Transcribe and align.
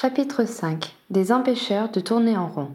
Chapitre 0.00 0.44
5 0.44 0.94
Des 1.10 1.32
empêcheurs 1.32 1.88
de 1.88 1.98
tourner 1.98 2.36
en 2.36 2.46
rond. 2.46 2.70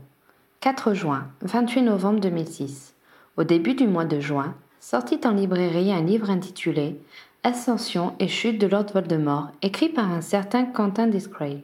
4 0.60 0.94
juin, 0.94 1.26
28 1.44 1.84
novembre 1.84 2.20
2006. 2.20 2.96
Au 3.38 3.46
début 3.46 3.76
du 3.76 3.88
mois 3.88 4.04
de 4.04 4.20
juin, 4.20 4.54
sortit 4.82 5.22
en 5.24 5.32
librairie 5.32 5.94
un 5.94 6.02
livre 6.02 6.30
intitulé 6.30 7.00
Ascension 7.44 8.14
et 8.20 8.28
chute 8.28 8.60
de 8.60 8.68
Lord 8.68 8.88
Voldemort, 8.94 9.48
écrit 9.62 9.88
par 9.88 10.12
un 10.12 10.20
certain 10.20 10.66
Quentin 10.66 11.08
Discray. 11.08 11.64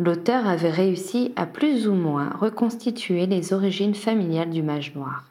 L'auteur 0.00 0.48
avait 0.48 0.72
réussi 0.72 1.32
à 1.36 1.46
plus 1.46 1.86
ou 1.86 1.94
moins 1.94 2.30
reconstituer 2.30 3.26
les 3.26 3.52
origines 3.52 3.94
familiales 3.94 4.50
du 4.50 4.64
mage 4.64 4.96
noir. 4.96 5.22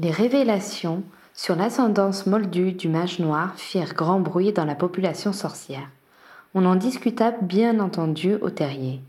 Les 0.00 0.10
révélations 0.10 1.04
sur 1.32 1.54
l'ascendance 1.54 2.26
moldue 2.26 2.72
du 2.72 2.88
mage 2.88 3.20
noir 3.20 3.52
firent 3.54 3.94
grand 3.94 4.18
bruit 4.18 4.52
dans 4.52 4.64
la 4.64 4.74
population 4.74 5.32
sorcière. 5.32 5.86
On 6.56 6.66
en 6.66 6.76
discuta 6.76 7.32
bien 7.32 7.80
entendu 7.80 8.36
au 8.36 8.48
terrier. 8.48 9.00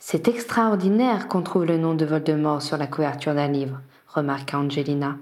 C'est 0.00 0.26
extraordinaire 0.26 1.28
qu'on 1.28 1.42
trouve 1.42 1.64
le 1.64 1.78
nom 1.78 1.94
de 1.94 2.04
Voldemort 2.04 2.60
sur 2.60 2.76
la 2.76 2.88
couverture 2.88 3.36
d'un 3.36 3.46
livre, 3.46 3.80
remarqua 4.08 4.58
Angelina. 4.58 5.16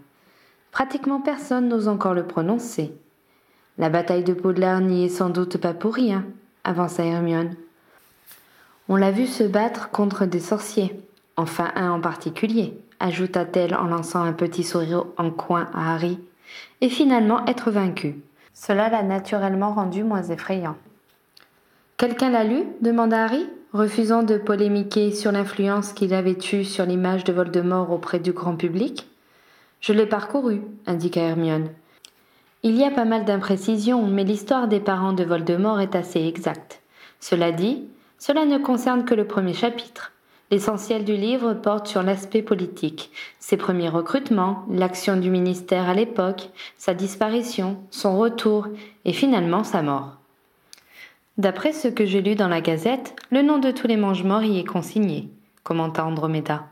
Pratiquement 0.73 1.21
personne 1.21 1.69
n'ose 1.69 1.87
encore 1.87 2.15
le 2.15 2.27
prononcer. 2.27 2.95
La 3.77 3.91
bataille 3.91 4.25
de 4.25 4.33
Poudlard 4.33 4.81
n'y 4.81 5.05
est 5.05 5.11
sans 5.11 5.29
doute 5.29 5.59
pas 5.59 5.75
pour 5.75 5.95
rien, 5.95 6.25
avança 6.65 7.05
Hermione. 7.05 7.55
On 8.89 8.97
l'a 8.97 9.11
vu 9.11 9.27
se 9.27 9.45
battre 9.45 9.91
contre 9.91 10.25
des 10.25 10.41
sorciers, 10.41 10.99
enfin 11.37 11.73
un 11.75 11.91
en 11.91 12.01
particulier, 12.01 12.73
ajouta-t-elle 13.01 13.75
en 13.75 13.85
lançant 13.85 14.23
un 14.23 14.33
petit 14.33 14.65
sourire 14.65 15.05
en 15.19 15.31
coin 15.31 15.69
à 15.75 15.93
Harry, 15.93 16.19
et 16.81 16.89
finalement 16.89 17.45
être 17.45 17.71
vaincu. 17.71 18.17
Cela 18.55 18.89
l'a 18.89 19.03
naturellement 19.03 19.75
rendu 19.75 20.05
moins 20.05 20.23
effrayant. 20.23 20.77
Quelqu'un 22.01 22.31
l'a 22.31 22.45
lu 22.45 22.65
demanda 22.81 23.25
Harry, 23.25 23.47
refusant 23.75 24.23
de 24.23 24.39
polémiquer 24.39 25.13
sur 25.13 25.33
l'influence 25.33 25.93
qu'il 25.93 26.15
avait 26.15 26.39
eue 26.55 26.65
sur 26.65 26.87
l'image 26.87 27.25
de 27.25 27.33
Voldemort 27.35 27.91
auprès 27.91 28.19
du 28.19 28.33
grand 28.33 28.57
public. 28.57 29.07
Je 29.83 29.93
l'ai 29.93 30.07
parcouru, 30.07 30.63
indiqua 30.87 31.21
Hermione. 31.21 31.69
Il 32.63 32.75
y 32.75 32.85
a 32.85 32.91
pas 32.91 33.05
mal 33.05 33.27
d'imprécisions, 33.27 34.07
mais 34.07 34.25
l'histoire 34.25 34.67
des 34.67 34.81
parents 34.81 35.13
de 35.13 35.25
Voldemort 35.25 35.79
est 35.79 35.95
assez 35.95 36.27
exacte. 36.27 36.81
Cela 37.21 37.53
dit, 37.53 37.85
cela 38.19 38.47
ne 38.47 38.57
concerne 38.57 39.05
que 39.05 39.15
le 39.15 39.27
premier 39.27 39.53
chapitre. 39.53 40.13
L'essentiel 40.51 41.05
du 41.05 41.17
livre 41.17 41.53
porte 41.53 41.87
sur 41.87 42.03
l'aspect 42.03 42.41
politique, 42.41 43.11
ses 43.41 43.59
premiers 43.59 43.91
recrutements, 43.91 44.65
l'action 44.71 45.19
du 45.19 45.29
ministère 45.29 45.87
à 45.87 45.93
l'époque, 45.93 46.49
sa 46.79 46.95
disparition, 46.95 47.77
son 47.91 48.19
retour 48.19 48.69
et 49.05 49.13
finalement 49.13 49.65
sa 49.65 49.83
mort. 49.83 50.20
D'après 51.39 51.73
ce 51.73 51.89
que 51.89 52.05
j'ai 52.05 52.21
lu 52.21 52.35
dans 52.35 52.49
la 52.49 52.61
Gazette, 52.61 53.15
le 53.31 53.43
nom 53.43 53.59
de 53.59 53.71
tous 53.71 53.87
les 53.87 53.97
mange-morts 53.97 54.43
y 54.43 54.59
est 54.59 54.65
consigné, 54.65 55.29
commenta 55.63 56.05
Andromeda. 56.05 56.67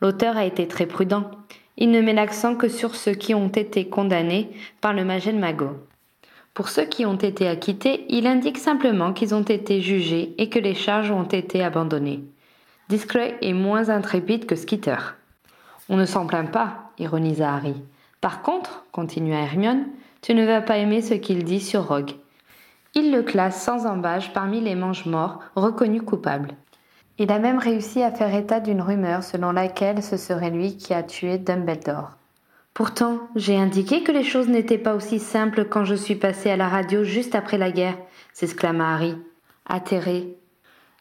L'auteur 0.00 0.36
a 0.36 0.44
été 0.44 0.68
très 0.68 0.86
prudent. 0.86 1.30
Il 1.76 1.90
ne 1.90 2.00
met 2.00 2.12
l'accent 2.12 2.54
que 2.54 2.68
sur 2.68 2.94
ceux 2.94 3.14
qui 3.14 3.34
ont 3.34 3.48
été 3.48 3.88
condamnés 3.88 4.50
par 4.80 4.92
le 4.92 5.04
Magel 5.04 5.38
Mago. 5.38 5.70
Pour 6.54 6.68
ceux 6.68 6.84
qui 6.84 7.04
ont 7.04 7.16
été 7.16 7.48
acquittés, 7.48 8.06
il 8.08 8.26
indique 8.26 8.58
simplement 8.58 9.12
qu'ils 9.12 9.34
ont 9.34 9.42
été 9.42 9.80
jugés 9.80 10.34
et 10.38 10.48
que 10.48 10.58
les 10.58 10.74
charges 10.74 11.10
ont 11.10 11.24
été 11.24 11.62
abandonnées. 11.62 12.24
Discret 12.88 13.36
est 13.42 13.52
moins 13.52 13.88
intrépide 13.88 14.46
que 14.46 14.56
Skitter. 14.56 14.96
On 15.88 15.96
ne 15.96 16.06
s'en 16.06 16.26
plaint 16.26 16.50
pas, 16.50 16.92
ironisa 16.98 17.54
Harry. 17.54 17.74
Par 18.20 18.42
contre, 18.42 18.84
continua 18.92 19.36
Hermione, 19.36 19.86
tu 20.22 20.34
ne 20.34 20.46
vas 20.46 20.60
pas 20.60 20.78
aimer 20.78 21.02
ce 21.02 21.14
qu'il 21.14 21.44
dit 21.44 21.60
sur 21.60 21.88
Rogue. 21.88 22.12
Il 22.98 23.12
le 23.12 23.22
classe 23.22 23.62
sans 23.62 23.84
embâche 23.84 24.32
parmi 24.32 24.62
les 24.62 24.74
mange-morts 24.74 25.40
reconnus 25.54 26.00
coupables. 26.00 26.52
Il 27.18 27.30
a 27.30 27.38
même 27.38 27.58
réussi 27.58 28.02
à 28.02 28.10
faire 28.10 28.34
état 28.34 28.58
d'une 28.58 28.80
rumeur 28.80 29.22
selon 29.22 29.52
laquelle 29.52 30.02
ce 30.02 30.16
serait 30.16 30.48
lui 30.48 30.78
qui 30.78 30.94
a 30.94 31.02
tué 31.02 31.36
Dumbledore. 31.36 32.12
Pourtant, 32.72 33.18
j'ai 33.36 33.54
indiqué 33.54 34.02
que 34.02 34.12
les 34.12 34.24
choses 34.24 34.48
n'étaient 34.48 34.78
pas 34.78 34.94
aussi 34.94 35.18
simples 35.18 35.66
quand 35.66 35.84
je 35.84 35.94
suis 35.94 36.14
passé 36.14 36.50
à 36.50 36.56
la 36.56 36.70
radio 36.70 37.04
juste 37.04 37.34
après 37.34 37.58
la 37.58 37.70
guerre, 37.70 37.98
s'exclama 38.32 38.94
Harry, 38.94 39.14
atterré. 39.66 40.34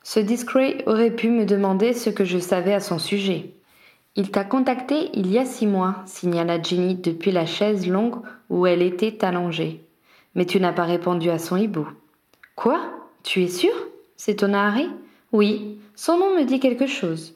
Ce 0.03 0.20
Discray 0.20 0.84
aurait 0.88 1.12
pu 1.12 1.30
me 1.30 1.46
demander 1.46 1.94
ce 1.94 2.09
que 2.09 2.25
je 2.25 2.40
savais 2.40 2.74
à 2.74 2.81
son 2.81 3.00
sujet. 3.00 3.53
Il 4.18 4.31
t'a 4.31 4.44
contacté 4.44 5.12
il 5.14 5.31
y 5.31 5.40
a 5.40 5.46
six 5.46 5.66
mois, 5.66 6.03
signala 6.06 6.62
Ginny 6.62 6.96
depuis 6.96 7.31
la 7.31 7.46
chaise 7.46 7.88
longue 7.88 8.18
où 8.50 8.68
elle 8.68 8.81
était 8.81 9.24
allongée. 9.24 9.84
Mais 10.35 10.46
tu 10.46 10.59
n'as 10.59 10.73
pas 10.73 10.84
répondu 10.84 11.29
à 11.29 11.40
son 11.40 11.57
hibou. 11.57 11.88
Quoi? 12.56 12.79
Tu 13.23 13.44
es 13.44 13.47
sûr? 13.47 13.73
S'étonna 14.18 14.68
Harry. 14.68 14.90
Oui, 15.31 15.79
son 15.96 16.18
nom 16.18 16.35
me 16.35 16.44
dit 16.44 16.59
quelque 16.59 16.88
chose. 16.88 17.35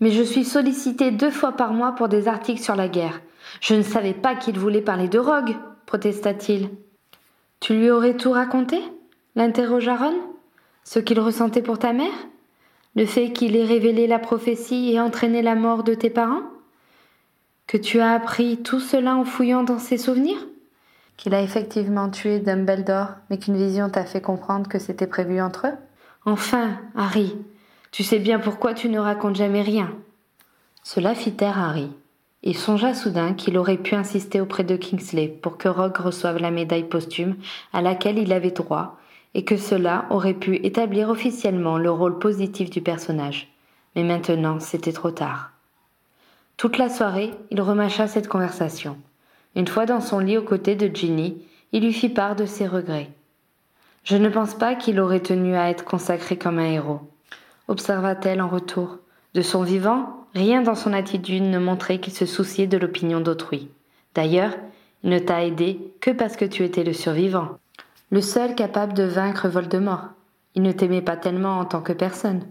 Mais 0.00 0.10
je 0.10 0.22
suis 0.22 0.44
sollicité 0.44 1.10
deux 1.10 1.30
fois 1.30 1.52
par 1.52 1.72
mois 1.72 1.92
pour 1.92 2.08
des 2.08 2.28
articles 2.28 2.62
sur 2.62 2.76
la 2.76 2.88
guerre. 2.88 3.20
Je 3.60 3.74
ne 3.74 3.82
savais 3.82 4.14
pas 4.14 4.34
qu'il 4.34 4.58
voulait 4.58 4.82
parler 4.82 5.08
de 5.08 5.18
Rogue, 5.18 5.56
protesta-t-il. 5.86 6.70
Tu 7.60 7.74
lui 7.74 7.90
aurais 7.90 8.16
tout 8.16 8.30
raconté? 8.30 8.80
l'interrogea 9.34 9.96
Ron. 9.96 10.14
Ce 10.84 10.98
qu'il 10.98 11.20
ressentait 11.20 11.62
pour 11.62 11.78
ta 11.78 11.92
mère? 11.92 12.12
Le 12.96 13.06
fait 13.06 13.32
qu'il 13.32 13.56
ait 13.56 13.64
révélé 13.64 14.06
la 14.06 14.18
prophétie 14.18 14.92
et 14.92 15.00
entraîné 15.00 15.42
la 15.42 15.54
mort 15.54 15.84
de 15.84 15.94
tes 15.94 16.10
parents? 16.10 16.42
Que 17.66 17.76
tu 17.76 18.00
as 18.00 18.12
appris 18.12 18.62
tout 18.62 18.80
cela 18.80 19.16
en 19.16 19.24
fouillant 19.24 19.62
dans 19.62 19.78
ses 19.78 19.98
souvenirs? 19.98 20.46
Qu'il 21.18 21.34
a 21.34 21.42
effectivement 21.42 22.08
tué 22.08 22.38
Dumbledore, 22.38 23.08
mais 23.28 23.38
qu'une 23.38 23.56
vision 23.56 23.90
t'a 23.90 24.06
fait 24.06 24.22
comprendre 24.22 24.68
que 24.68 24.78
c'était 24.78 25.06
prévu 25.06 25.42
entre 25.42 25.66
eux? 25.66 25.76
Enfin, 26.24 26.78
Harry, 26.96 27.36
tu 27.90 28.02
sais 28.02 28.18
bien 28.18 28.38
pourquoi 28.38 28.72
tu 28.72 28.88
ne 28.88 28.98
racontes 28.98 29.36
jamais 29.36 29.62
rien. 29.62 29.92
Cela 30.82 31.14
fit 31.14 31.32
taire 31.32 31.58
Harry. 31.58 31.90
Il 32.44 32.56
songea 32.56 32.94
soudain 32.94 33.34
qu'il 33.34 33.58
aurait 33.58 33.76
pu 33.76 33.96
insister 33.96 34.40
auprès 34.40 34.62
de 34.62 34.76
Kingsley 34.76 35.28
pour 35.28 35.58
que 35.58 35.68
Rogue 35.68 35.98
reçoive 35.98 36.38
la 36.38 36.52
médaille 36.52 36.88
posthume 36.88 37.36
à 37.72 37.82
laquelle 37.82 38.18
il 38.18 38.32
avait 38.32 38.52
droit, 38.52 38.96
et 39.34 39.44
que 39.44 39.56
cela 39.56 40.06
aurait 40.10 40.34
pu 40.34 40.56
établir 40.64 41.10
officiellement 41.10 41.78
le 41.78 41.90
rôle 41.90 42.18
positif 42.18 42.70
du 42.70 42.80
personnage. 42.80 43.52
Mais 43.96 44.04
maintenant, 44.04 44.60
c'était 44.60 44.92
trop 44.92 45.10
tard. 45.10 45.50
Toute 46.56 46.78
la 46.78 46.88
soirée, 46.88 47.32
il 47.50 47.60
remâcha 47.60 48.06
cette 48.06 48.28
conversation. 48.28 48.96
Une 49.54 49.66
fois 49.66 49.86
dans 49.86 50.00
son 50.00 50.18
lit 50.18 50.36
aux 50.36 50.42
côtés 50.42 50.74
de 50.74 50.94
Ginny, 50.94 51.42
il 51.72 51.84
lui 51.84 51.92
fit 51.92 52.08
part 52.08 52.36
de 52.36 52.46
ses 52.46 52.66
regrets. 52.66 53.10
Je 54.04 54.16
ne 54.16 54.28
pense 54.28 54.54
pas 54.54 54.74
qu'il 54.74 55.00
aurait 55.00 55.20
tenu 55.20 55.54
à 55.56 55.70
être 55.70 55.84
consacré 55.84 56.38
comme 56.38 56.58
un 56.58 56.70
héros, 56.70 57.00
observa-t-elle 57.68 58.40
en 58.40 58.48
retour. 58.48 58.98
De 59.34 59.42
son 59.42 59.62
vivant, 59.62 60.26
rien 60.34 60.62
dans 60.62 60.74
son 60.74 60.92
attitude 60.92 61.42
ne 61.42 61.58
montrait 61.58 62.00
qu'il 62.00 62.14
se 62.14 62.26
souciait 62.26 62.66
de 62.66 62.78
l'opinion 62.78 63.20
d'autrui. 63.20 63.68
D'ailleurs, 64.14 64.54
il 65.04 65.10
ne 65.10 65.18
t'a 65.18 65.44
aidé 65.44 65.78
que 66.00 66.10
parce 66.10 66.36
que 66.36 66.44
tu 66.44 66.64
étais 66.64 66.84
le 66.84 66.92
survivant, 66.92 67.58
le 68.10 68.20
seul 68.20 68.54
capable 68.54 68.94
de 68.94 69.04
vaincre 69.04 69.48
Voldemort. 69.48 70.08
Il 70.54 70.62
ne 70.62 70.72
t'aimait 70.72 71.02
pas 71.02 71.16
tellement 71.16 71.58
en 71.58 71.66
tant 71.66 71.82
que 71.82 71.92
personne. 71.92 72.42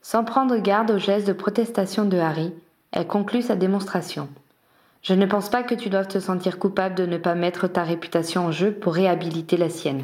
Sans 0.00 0.24
prendre 0.24 0.56
garde 0.56 0.90
aux 0.90 0.98
gestes 0.98 1.28
de 1.28 1.32
protestation 1.32 2.06
de 2.06 2.16
Harry, 2.16 2.52
elle 2.92 3.06
conclut 3.06 3.42
sa 3.42 3.56
démonstration. 3.56 4.28
Je 5.08 5.14
ne 5.14 5.24
pense 5.24 5.48
pas 5.48 5.62
que 5.62 5.74
tu 5.74 5.88
doives 5.88 6.06
te 6.06 6.18
sentir 6.18 6.58
coupable 6.58 6.94
de 6.94 7.06
ne 7.06 7.16
pas 7.16 7.34
mettre 7.34 7.66
ta 7.66 7.82
réputation 7.82 8.48
en 8.48 8.52
jeu 8.52 8.72
pour 8.72 8.92
réhabiliter 8.92 9.56
la 9.56 9.70
sienne. 9.70 10.02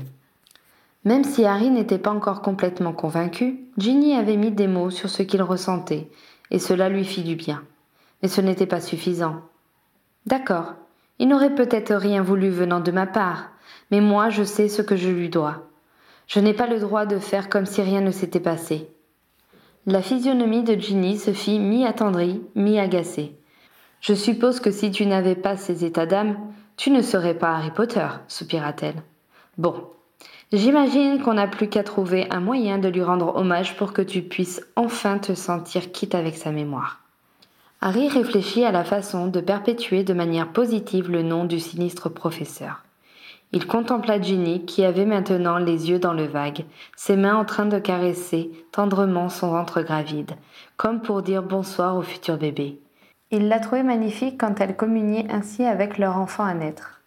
Même 1.04 1.24
si 1.24 1.44
Harry 1.44 1.68
n'était 1.68 1.98
pas 1.98 2.10
encore 2.10 2.40
complètement 2.40 2.94
convaincu, 2.94 3.66
Ginny 3.76 4.14
avait 4.14 4.38
mis 4.38 4.50
des 4.50 4.66
mots 4.66 4.88
sur 4.88 5.10
ce 5.10 5.22
qu'il 5.22 5.42
ressentait, 5.42 6.08
et 6.50 6.58
cela 6.58 6.88
lui 6.88 7.04
fit 7.04 7.22
du 7.22 7.36
bien. 7.36 7.62
Mais 8.22 8.28
ce 8.30 8.40
n'était 8.40 8.64
pas 8.64 8.80
suffisant. 8.80 9.42
D'accord, 10.24 10.72
il 11.18 11.28
n'aurait 11.28 11.54
peut-être 11.54 11.94
rien 11.94 12.22
voulu 12.22 12.48
venant 12.48 12.80
de 12.80 12.90
ma 12.90 13.06
part, 13.06 13.50
mais 13.90 14.00
moi 14.00 14.30
je 14.30 14.42
sais 14.42 14.70
ce 14.70 14.80
que 14.80 14.96
je 14.96 15.10
lui 15.10 15.28
dois. 15.28 15.68
Je 16.28 16.40
n'ai 16.40 16.54
pas 16.54 16.66
le 16.66 16.80
droit 16.80 17.04
de 17.04 17.18
faire 17.18 17.50
comme 17.50 17.66
si 17.66 17.82
rien 17.82 18.00
ne 18.00 18.10
s'était 18.10 18.40
passé. 18.40 18.88
La 19.84 20.00
physionomie 20.00 20.62
de 20.62 20.80
Ginny 20.80 21.18
se 21.18 21.34
fit 21.34 21.58
mi-attendrie, 21.58 22.40
mi-agacée. 22.54 23.36
Je 24.04 24.12
suppose 24.12 24.60
que 24.60 24.70
si 24.70 24.90
tu 24.90 25.06
n'avais 25.06 25.34
pas 25.34 25.56
ces 25.56 25.82
états 25.86 26.04
d'âme, 26.04 26.36
tu 26.76 26.90
ne 26.90 27.00
serais 27.00 27.32
pas 27.32 27.54
Harry 27.54 27.70
Potter, 27.70 28.06
soupira-t-elle. 28.28 29.02
Bon. 29.56 29.74
J'imagine 30.52 31.22
qu'on 31.22 31.32
n'a 31.32 31.46
plus 31.46 31.68
qu'à 31.68 31.82
trouver 31.82 32.26
un 32.30 32.40
moyen 32.40 32.76
de 32.76 32.88
lui 32.88 33.02
rendre 33.02 33.34
hommage 33.34 33.78
pour 33.78 33.94
que 33.94 34.02
tu 34.02 34.20
puisses 34.20 34.60
enfin 34.76 35.16
te 35.16 35.32
sentir 35.32 35.90
quitte 35.90 36.14
avec 36.14 36.36
sa 36.36 36.52
mémoire. 36.52 37.00
Harry 37.80 38.08
réfléchit 38.08 38.66
à 38.66 38.72
la 38.72 38.84
façon 38.84 39.26
de 39.26 39.40
perpétuer 39.40 40.04
de 40.04 40.12
manière 40.12 40.52
positive 40.52 41.10
le 41.10 41.22
nom 41.22 41.46
du 41.46 41.58
sinistre 41.58 42.10
professeur. 42.10 42.84
Il 43.52 43.66
contempla 43.66 44.20
Ginny 44.20 44.66
qui 44.66 44.84
avait 44.84 45.06
maintenant 45.06 45.56
les 45.56 45.88
yeux 45.88 45.98
dans 45.98 46.12
le 46.12 46.26
vague, 46.26 46.66
ses 46.94 47.16
mains 47.16 47.36
en 47.36 47.46
train 47.46 47.64
de 47.64 47.78
caresser 47.78 48.50
tendrement 48.70 49.30
son 49.30 49.48
ventre 49.48 49.80
gravide, 49.80 50.32
comme 50.76 51.00
pour 51.00 51.22
dire 51.22 51.42
bonsoir 51.42 51.96
au 51.96 52.02
futur 52.02 52.36
bébé. 52.36 52.78
Il 53.36 53.48
la 53.48 53.58
trouvait 53.58 53.82
magnifique 53.82 54.38
quand 54.38 54.60
elle 54.60 54.76
communiait 54.76 55.26
ainsi 55.28 55.64
avec 55.64 55.98
leur 55.98 56.18
enfant 56.18 56.44
à 56.44 56.54
naître. 56.54 57.00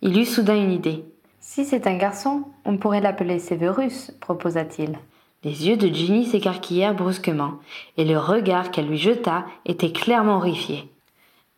Il 0.00 0.18
eut 0.18 0.24
soudain 0.24 0.56
une 0.56 0.72
idée. 0.72 1.04
Si 1.38 1.64
c'est 1.64 1.86
un 1.86 1.96
garçon, 1.96 2.42
on 2.64 2.78
pourrait 2.78 3.00
l'appeler 3.00 3.38
Severus, 3.38 4.10
proposa-t-il. 4.20 4.98
Les 5.44 5.68
yeux 5.68 5.76
de 5.76 5.86
Ginny 5.86 6.26
s'écarquillèrent 6.26 6.96
brusquement, 6.96 7.60
et 7.96 8.04
le 8.04 8.18
regard 8.18 8.72
qu'elle 8.72 8.88
lui 8.88 8.98
jeta 8.98 9.44
était 9.64 9.92
clairement 9.92 10.38
horrifié. 10.38 10.90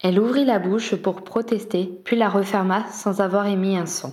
Elle 0.03 0.21
ouvrit 0.21 0.45
la 0.45 0.59
bouche 0.59 0.95
pour 0.97 1.23
protester, 1.25 1.91
puis 2.05 2.19
la 2.19 2.29
referma 2.29 2.85
sans 2.91 3.23
avoir 3.23 3.47
émis 3.47 3.79
un 3.79 3.87
son, 3.87 4.13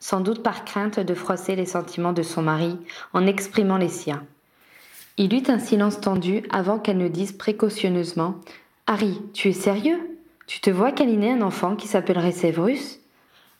sans 0.00 0.20
doute 0.20 0.42
par 0.42 0.66
crainte 0.66 1.00
de 1.00 1.14
froisser 1.14 1.56
les 1.56 1.64
sentiments 1.64 2.12
de 2.12 2.22
son 2.22 2.42
mari 2.42 2.76
en 3.14 3.26
exprimant 3.26 3.78
les 3.78 3.88
siens. 3.88 4.22
Il 5.16 5.34
eut 5.34 5.50
un 5.50 5.58
silence 5.58 6.00
tendu 6.00 6.42
avant 6.50 6.78
qu'elle 6.78 6.98
ne 6.98 7.08
dise 7.08 7.32
précautionneusement 7.32 8.36
Harry, 8.92 9.22
tu 9.34 9.50
es 9.50 9.52
sérieux? 9.52 10.18
Tu 10.48 10.60
te 10.60 10.68
vois 10.68 10.90
câliner 10.90 11.30
un 11.30 11.42
enfant 11.42 11.76
qui 11.76 11.86
s'appellerait 11.86 12.32
Severus? 12.32 12.98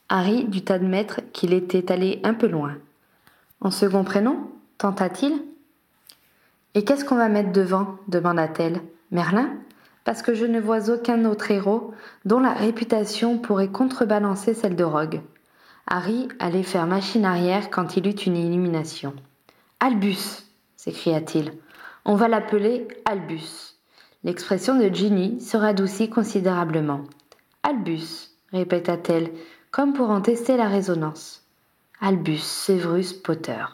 Harry 0.08 0.42
dut 0.46 0.64
admettre 0.72 1.20
qu'il 1.32 1.52
était 1.52 1.92
allé 1.92 2.18
un 2.24 2.34
peu 2.34 2.48
loin. 2.48 2.74
En 3.60 3.70
second 3.70 4.02
prénom 4.02 4.50
tenta-t-il? 4.78 5.40
Et 6.74 6.84
qu'est-ce 6.84 7.04
qu'on 7.04 7.14
va 7.14 7.28
mettre 7.28 7.52
devant? 7.52 7.94
demanda-t-elle. 8.08 8.80
Merlin? 9.12 9.50
Parce 10.02 10.20
que 10.22 10.34
je 10.34 10.46
ne 10.46 10.58
vois 10.58 10.90
aucun 10.90 11.24
autre 11.24 11.52
héros 11.52 11.94
dont 12.24 12.40
la 12.40 12.52
réputation 12.52 13.38
pourrait 13.38 13.68
contrebalancer 13.68 14.52
celle 14.52 14.74
de 14.74 14.82
Rogue. 14.82 15.20
Harry 15.86 16.26
allait 16.40 16.64
faire 16.64 16.88
machine 16.88 17.24
arrière 17.24 17.70
quand 17.70 17.96
il 17.96 18.08
eut 18.08 18.10
une 18.10 18.36
illumination. 18.36 19.14
Albus 19.78 20.50
s'écria-t-il. 20.74 21.52
On 22.04 22.16
va 22.16 22.26
l'appeler 22.26 22.88
Albus. 23.04 23.69
L'expression 24.22 24.76
de 24.76 24.88
Ginny 24.92 25.40
se 25.40 25.56
radoucit 25.56 26.10
considérablement. 26.10 27.04
Albus, 27.62 28.30
répéta-t-elle, 28.52 29.30
comme 29.70 29.94
pour 29.94 30.10
en 30.10 30.20
tester 30.20 30.58
la 30.58 30.68
résonance. 30.68 31.46
Albus 32.02 32.42
Severus 32.42 33.14
Potter. 33.14 33.64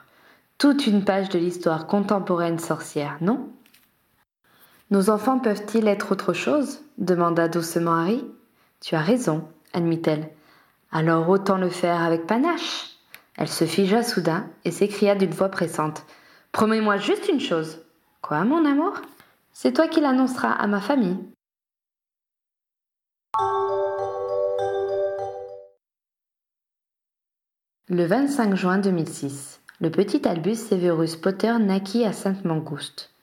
Toute 0.59 0.87
une 0.87 1.05
page 1.05 1.31
de 1.31 1.39
l'histoire 1.39 1.89
contemporaine 1.89 2.61
sorcière, 2.61 3.19
non? 3.21 3.49
Nos 4.93 5.11
enfants 5.11 5.41
peuvent-ils 5.41 5.89
être 5.89 6.13
autre 6.13 6.33
chose? 6.33 6.81
demanda 6.97 7.49
doucement 7.49 7.95
Harry. 7.95 8.25
Tu 8.81 8.95
as 8.95 9.01
raison, 9.01 9.49
admit-elle. 9.73 10.31
Alors 10.93 11.29
autant 11.29 11.59
le 11.59 11.71
faire 11.71 12.03
avec 12.03 12.27
panache. 12.27 12.97
Elle 13.37 13.49
se 13.49 13.65
figea 13.65 14.05
soudain 14.05 14.49
et 14.65 14.71
s'écria 14.71 15.17
d'une 15.17 15.31
voix 15.31 15.49
pressante. 15.49 16.05
Promets-moi 16.53 16.99
juste 16.99 17.29
une 17.29 17.41
chose. 17.41 17.81
Quoi, 18.23 18.45
mon 18.45 18.65
amour? 18.65 19.03
C'est 19.59 19.73
toi 19.73 19.89
qui 19.89 20.03
l'annonceras 20.03 20.53
à 20.53 20.67
ma 20.67 20.83
famille. 20.83 21.17
Le 27.89 28.05
25 28.05 28.55
juin 28.55 28.77
2006, 28.77 29.63
le 29.81 29.91
petit 29.91 30.29
Albus 30.29 30.57
Severus 30.57 31.17
Potter 31.17 31.55
naquit 31.59 32.05
à 32.05 32.13
Sainte-Mangouste. 32.13 33.15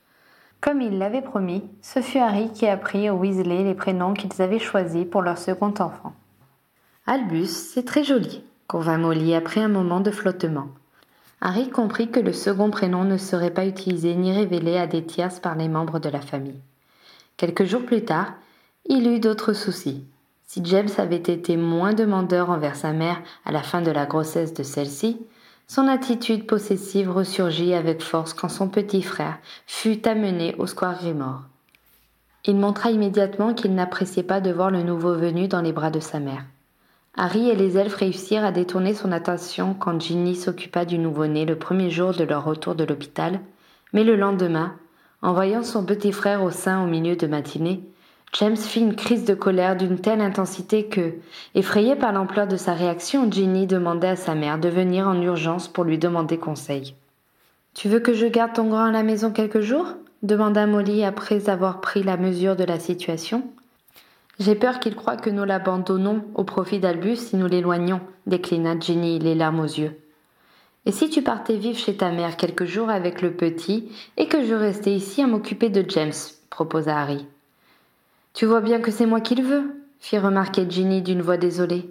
Comme 0.59 0.81
il 0.81 0.97
l'avait 0.97 1.21
promis, 1.21 1.69
ce 1.83 2.01
fut 2.01 2.18
Harry 2.18 2.51
qui 2.51 2.65
apprit 2.65 3.12
aux 3.12 3.18
Weasley 3.18 3.63
les 3.63 3.75
prénoms 3.75 4.15
qu'ils 4.15 4.41
avaient 4.41 4.57
choisis 4.57 5.06
pour 5.06 5.21
leur 5.21 5.38
second 5.38 5.75
enfant. 5.77 6.15
Albus, 7.06 7.45
c'est 7.45 7.85
très 7.85 8.03
joli, 8.03 8.44
convint 8.65 8.97
Molly 8.97 9.35
après 9.35 9.62
un 9.62 9.69
moment 9.69 10.00
de 10.00 10.09
flottement. 10.09 10.69
Harry 11.45 11.69
comprit 11.69 12.10
que 12.10 12.22
le 12.22 12.31
second 12.31 12.69
prénom 12.69 13.04
ne 13.04 13.18
serait 13.18 13.51
pas 13.51 13.66
utilisé 13.66 14.16
ni 14.16 14.31
révélé 14.31 14.78
à 14.78 14.88
des 14.88 15.06
par 15.42 15.56
les 15.56 15.68
membres 15.68 16.00
de 16.00 16.07
la 16.07 16.22
famille. 16.22 16.62
Quelques 17.36 17.66
jours 17.66 17.86
plus 17.86 18.06
tard, 18.06 18.31
il 18.86 19.06
eut 19.07 19.19
d'autres 19.19 19.51
soucis. 19.51 20.06
Si 20.48 20.62
James 20.63 20.90
avait 20.98 21.18
été 21.18 21.57
moins 21.57 21.94
demandeur 21.94 22.50
envers 22.50 22.78
sa 22.78 22.94
mère 22.94 23.22
à 23.44 23.51
la 23.51 23.62
fin 23.62 23.81
de 23.81 23.92
la 23.92 24.06
grossesse 24.06 24.54
de 24.54 24.63
celle-ci, 24.63 25.19
son 25.68 25.90
attitude 25.90 26.48
possessive 26.48 27.12
ressurgit 27.12 27.74
avec 27.74 28.01
force 28.01 28.34
quand 28.34 28.48
son 28.48 28.69
petit 28.69 29.01
frère 29.01 29.38
fut 29.68 30.07
amené 30.07 30.56
au 30.60 30.66
square 30.66 30.98
Grimore. 30.98 31.42
Il 32.45 32.56
montra 32.56 32.90
immédiatement 32.90 33.54
qu'il 33.54 33.75
n'appréciait 33.75 34.24
pas 34.24 34.40
de 34.40 34.54
voir 34.54 34.72
le 34.72 34.81
nouveau 34.81 35.13
venu 35.13 35.50
dans 35.50 35.62
les 35.62 35.74
bras 35.74 35.92
de 35.92 36.00
sa 36.00 36.22
mère. 36.22 36.45
Harry 37.15 37.50
et 37.50 37.56
les 37.56 37.77
elfes 37.77 37.95
réussirent 37.95 38.44
à 38.44 38.51
détourner 38.51 38.94
son 38.94 39.12
attention 39.12 39.75
quand 39.75 40.01
Ginny 40.01 40.36
s'occupa 40.36 40.83
du 40.83 40.98
nouveau-né 40.98 41.45
le 41.45 41.57
premier 41.57 41.92
jour 41.92 42.12
de 42.12 42.24
leur 42.24 42.44
retour 42.44 42.74
de 42.74 42.83
l'hôpital, 42.83 43.39
mais 43.94 44.04
le 44.04 44.15
lendemain, 44.15 44.74
en 45.21 45.33
voyant 45.33 45.63
son 45.63 45.86
petit 45.86 46.12
frère 46.12 46.44
au 46.44 46.50
sein 46.50 46.83
au 46.83 46.88
milieu 46.88 47.15
de 47.15 47.27
matinée, 47.27 47.81
James 48.33 48.57
fit 48.57 48.80
une 48.80 48.95
crise 48.95 49.25
de 49.25 49.36
colère 49.36 49.77
d'une 49.77 50.00
telle 50.00 50.21
intensité 50.21 50.86
que, 50.86 51.13
effrayée 51.54 51.95
par 51.95 52.12
l'ampleur 52.12 52.48
de 52.48 52.57
sa 52.57 52.74
réaction, 52.74 53.31
Ginny 53.31 53.68
demandait 53.68 54.07
à 54.07 54.16
sa 54.16 54.33
mère 54.33 54.57
de 54.57 54.69
venir 54.69 55.07
en 55.07 55.21
urgence 55.21 55.68
pour 55.68 55.83
lui 55.83 56.00
demander 56.00 56.39
conseil. 56.39 56.95
Tu 57.75 57.89
veux 57.89 58.00
que 58.00 58.13
je 58.13 58.25
garde 58.25 58.54
ton 58.54 58.69
grand 58.69 58.86
à 58.86 58.92
la 58.92 59.04
maison 59.04 59.31
quelques 59.31 59.62
jours? 59.62 59.88
demanda 60.24 60.66
Molly 60.66 61.04
après 61.04 61.50
avoir 61.50 61.80
pris 61.80 62.01
la 62.01 62.18
mesure 62.18 62.56
de 62.56 62.63
la 62.63 62.80
situation. 62.80 63.44
J'ai 64.39 64.56
peur 64.56 64.80
qu'il 64.80 64.95
croie 64.95 65.18
que 65.18 65.30
nous 65.30 65.44
l'abandonnons 65.44 66.25
au 66.35 66.44
profit 66.44 66.80
d'Albus 66.80 67.18
si 67.18 67.35
nous 67.35 67.47
l'éloignons, 67.47 68.01
déclina 68.25 68.80
Ginny 68.80 69.19
les 69.19 69.35
larmes 69.35 69.59
aux 69.59 69.65
yeux. 69.65 70.00
Et 70.85 70.91
si 70.91 71.09
tu 71.09 71.21
partais 71.21 71.56
vivre 71.56 71.77
chez 71.77 71.95
ta 71.95 72.12
mère 72.12 72.35
quelques 72.35 72.65
jours 72.65 72.89
avec 72.89 73.21
le 73.21 73.33
petit 73.33 73.89
et 74.18 74.27
que 74.27 74.44
je 74.45 74.53
restais 74.53 74.94
ici 74.94 75.21
à 75.21 75.27
m'occuper 75.27 75.69
de 75.69 75.85
James 75.89 76.12
proposa 76.50 77.00
Harry. 77.00 77.25
Tu 78.33 78.45
vois 78.45 78.62
bien 78.62 78.80
que 78.80 78.91
c'est 78.91 79.06
moi 79.06 79.21
qui 79.21 79.35
le 79.35 79.44
veux, 79.44 79.83
fit 80.00 80.18
remarquer 80.18 80.65
Ginny 80.69 81.01
d'une 81.01 81.21
voix 81.21 81.38
désolée. 81.38 81.89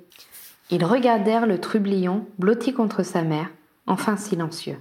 Ils 0.70 0.84
regardèrent 0.84 1.46
le 1.46 1.60
trublion 1.60 2.26
blotti 2.38 2.72
contre 2.72 3.02
sa 3.02 3.22
mère, 3.22 3.48
enfin 3.86 4.16
silencieux. 4.16 4.78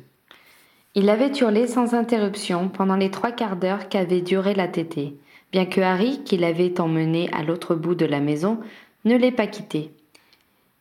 Il 0.94 1.10
avait 1.10 1.31
hurlé 1.38 1.68
sans 1.68 1.94
interruption 1.94 2.68
pendant 2.68 2.96
les 2.96 3.12
trois 3.12 3.31
quarts 3.31 3.56
d'heure 3.56 3.90
qu'avait 3.90 4.22
duré 4.22 4.54
la 4.54 4.68
tétée, 4.68 5.18
bien 5.51 5.65
que 5.65 5.81
Harry, 5.81 6.21
qui 6.24 6.38
l'avait 6.38 6.80
emmené 6.80 7.30
à 7.33 7.44
l'autre 7.44 7.75
bout 7.75 7.95
de 7.95 8.06
la 8.06 8.19
maison, 8.19 8.59
ne 9.06 9.15
l'ait 9.15 9.31
pas 9.31 9.48
quitté. 9.48 9.92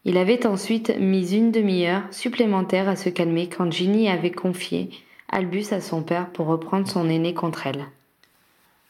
Il 0.04 0.16
avait 0.16 0.46
ensuite 0.46 0.96
mis 0.98 1.34
une 1.34 1.50
demi-heure 1.50 2.02
supplémentaire 2.10 2.88
à 2.88 2.96
se 2.96 3.08
calmer 3.10 3.48
quand 3.48 3.70
Ginny 3.70 4.08
avait 4.08 4.30
confié 4.30 4.90
Albus 5.28 5.72
à 5.72 5.80
son 5.80 6.02
père 6.02 6.30
pour 6.30 6.46
reprendre 6.46 6.88
son 6.88 7.08
aîné 7.08 7.34
contre 7.34 7.66
elle. 7.66 7.84